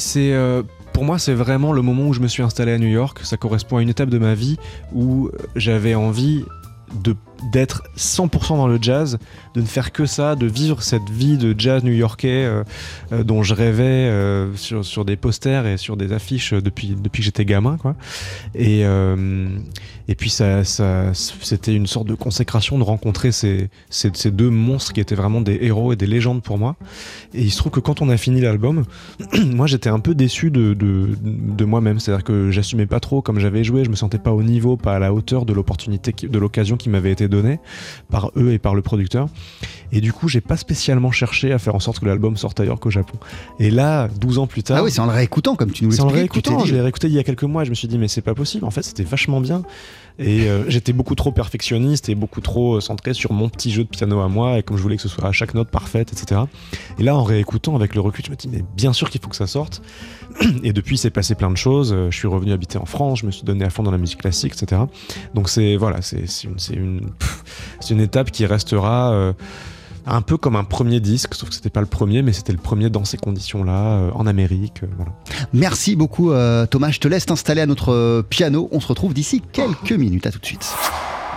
[0.92, 3.20] pour moi, c'est vraiment le moment où je me suis installé à New York.
[3.22, 4.58] Ça correspond à une étape de ma vie
[4.94, 6.44] où j'avais envie
[7.02, 7.14] de
[7.52, 9.18] d'être 100% dans le jazz,
[9.54, 12.64] de ne faire que ça, de vivre cette vie de jazz new-yorkais euh,
[13.12, 17.20] euh, dont je rêvais euh, sur, sur des posters et sur des affiches depuis, depuis
[17.20, 17.76] que j'étais gamin.
[17.76, 17.96] Quoi.
[18.54, 19.48] Et, euh,
[20.08, 24.50] et puis ça, ça, c'était une sorte de consécration de rencontrer ces, ces, ces deux
[24.50, 26.76] monstres qui étaient vraiment des héros et des légendes pour moi.
[27.34, 28.84] Et il se trouve que quand on a fini l'album,
[29.46, 31.98] moi j'étais un peu déçu de, de, de moi-même.
[32.00, 34.96] C'est-à-dire que j'assumais pas trop comme j'avais joué, je me sentais pas au niveau, pas
[34.96, 37.60] à la hauteur de l'opportunité, de l'occasion qui m'avait été donnée
[38.10, 39.28] par eux et par le producteur.
[39.92, 42.78] Et du coup, j'ai pas spécialement cherché à faire en sorte que l'album sorte ailleurs
[42.78, 43.18] qu'au Japon.
[43.58, 44.76] Et là, 12 ans plus tard.
[44.78, 46.46] Ah oui, c'est en le réécoutant, comme tu nous C'est en le l'expliques.
[46.46, 47.98] réécoutant, dit- je l'ai réécouté il y a quelques mois et je me suis dit
[47.98, 49.62] mais c'est pas possible, en fait c'était vachement bien.
[50.20, 53.84] Et euh, j'étais beaucoup trop perfectionniste et beaucoup trop euh, centré sur mon petit jeu
[53.84, 56.12] de piano à moi et comme je voulais que ce soit à chaque note parfaite,
[56.12, 56.42] etc.
[56.98, 59.28] Et là en réécoutant avec le recul, je me dis mais bien sûr qu'il faut
[59.30, 59.82] que ça sorte.
[60.62, 63.26] Et depuis c'est passé plein de choses, Euh, je suis revenu habiter en France, je
[63.26, 64.82] me suis donné à fond dans la musique classique, etc.
[65.34, 67.10] Donc c'est voilà, c'est c'est une,
[67.80, 69.12] c'est une, étape qui restera...
[69.12, 69.32] euh,
[70.06, 72.58] un peu comme un premier disque, sauf que c'était pas le premier, mais c'était le
[72.58, 74.82] premier dans ces conditions-là, euh, en Amérique.
[74.82, 75.12] euh, voilà.
[75.52, 76.32] Merci beaucoup
[76.70, 78.68] Thomas, je te laisse t'installer à notre piano.
[78.72, 80.74] On se retrouve d'ici quelques minutes, à tout de suite.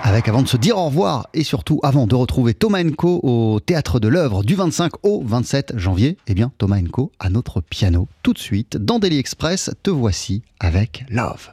[0.06, 3.62] Avec avant de se dire au revoir et surtout avant de retrouver Thomas Co au
[3.62, 8.10] théâtre de l'œuvre du 25 au 27 janvier, eh bien Thomas Co à notre piano
[8.22, 9.72] tout de suite dans Daily Express.
[9.82, 11.06] Te voici avec.
[11.10, 11.52] Love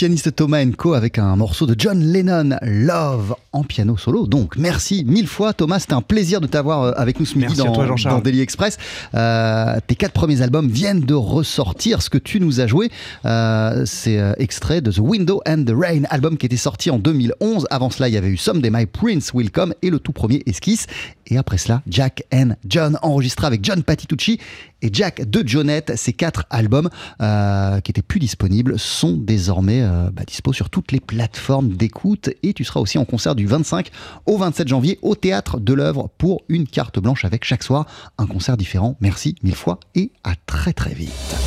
[0.00, 4.26] pianiste Thomas Enco avec un morceau de John Lennon, Love, en piano solo.
[4.26, 5.80] Donc, merci mille fois, Thomas.
[5.80, 8.40] C'était un plaisir de t'avoir euh, avec nous ce midi Merci dans, toi, dans Daily
[8.40, 8.78] Express.
[9.14, 12.02] Euh, tes quatre premiers albums viennent de ressortir.
[12.02, 12.90] Ce que tu nous as joué,
[13.24, 17.66] euh, c'est extrait de The Window and the Rain, album qui était sorti en 2011.
[17.70, 20.42] Avant cela, il y avait eu Someday My Prince Will Come et le tout premier
[20.46, 20.86] Esquisse.
[21.26, 24.38] Et après cela, Jack and John, enregistré avec John Patitucci
[24.82, 25.92] et Jack de Jonette.
[25.96, 26.88] Ces quatre albums
[27.20, 29.82] euh, qui étaient plus disponibles sont désormais
[30.12, 32.30] bah, dispo sur toutes les plateformes d'écoute.
[32.42, 33.90] Et tu seras aussi en concert du 25
[34.26, 37.86] au 27 janvier au Théâtre de l'œuvre pour une carte blanche avec chaque soir
[38.18, 38.96] un concert différent.
[39.00, 41.40] Merci mille fois et à très très vite.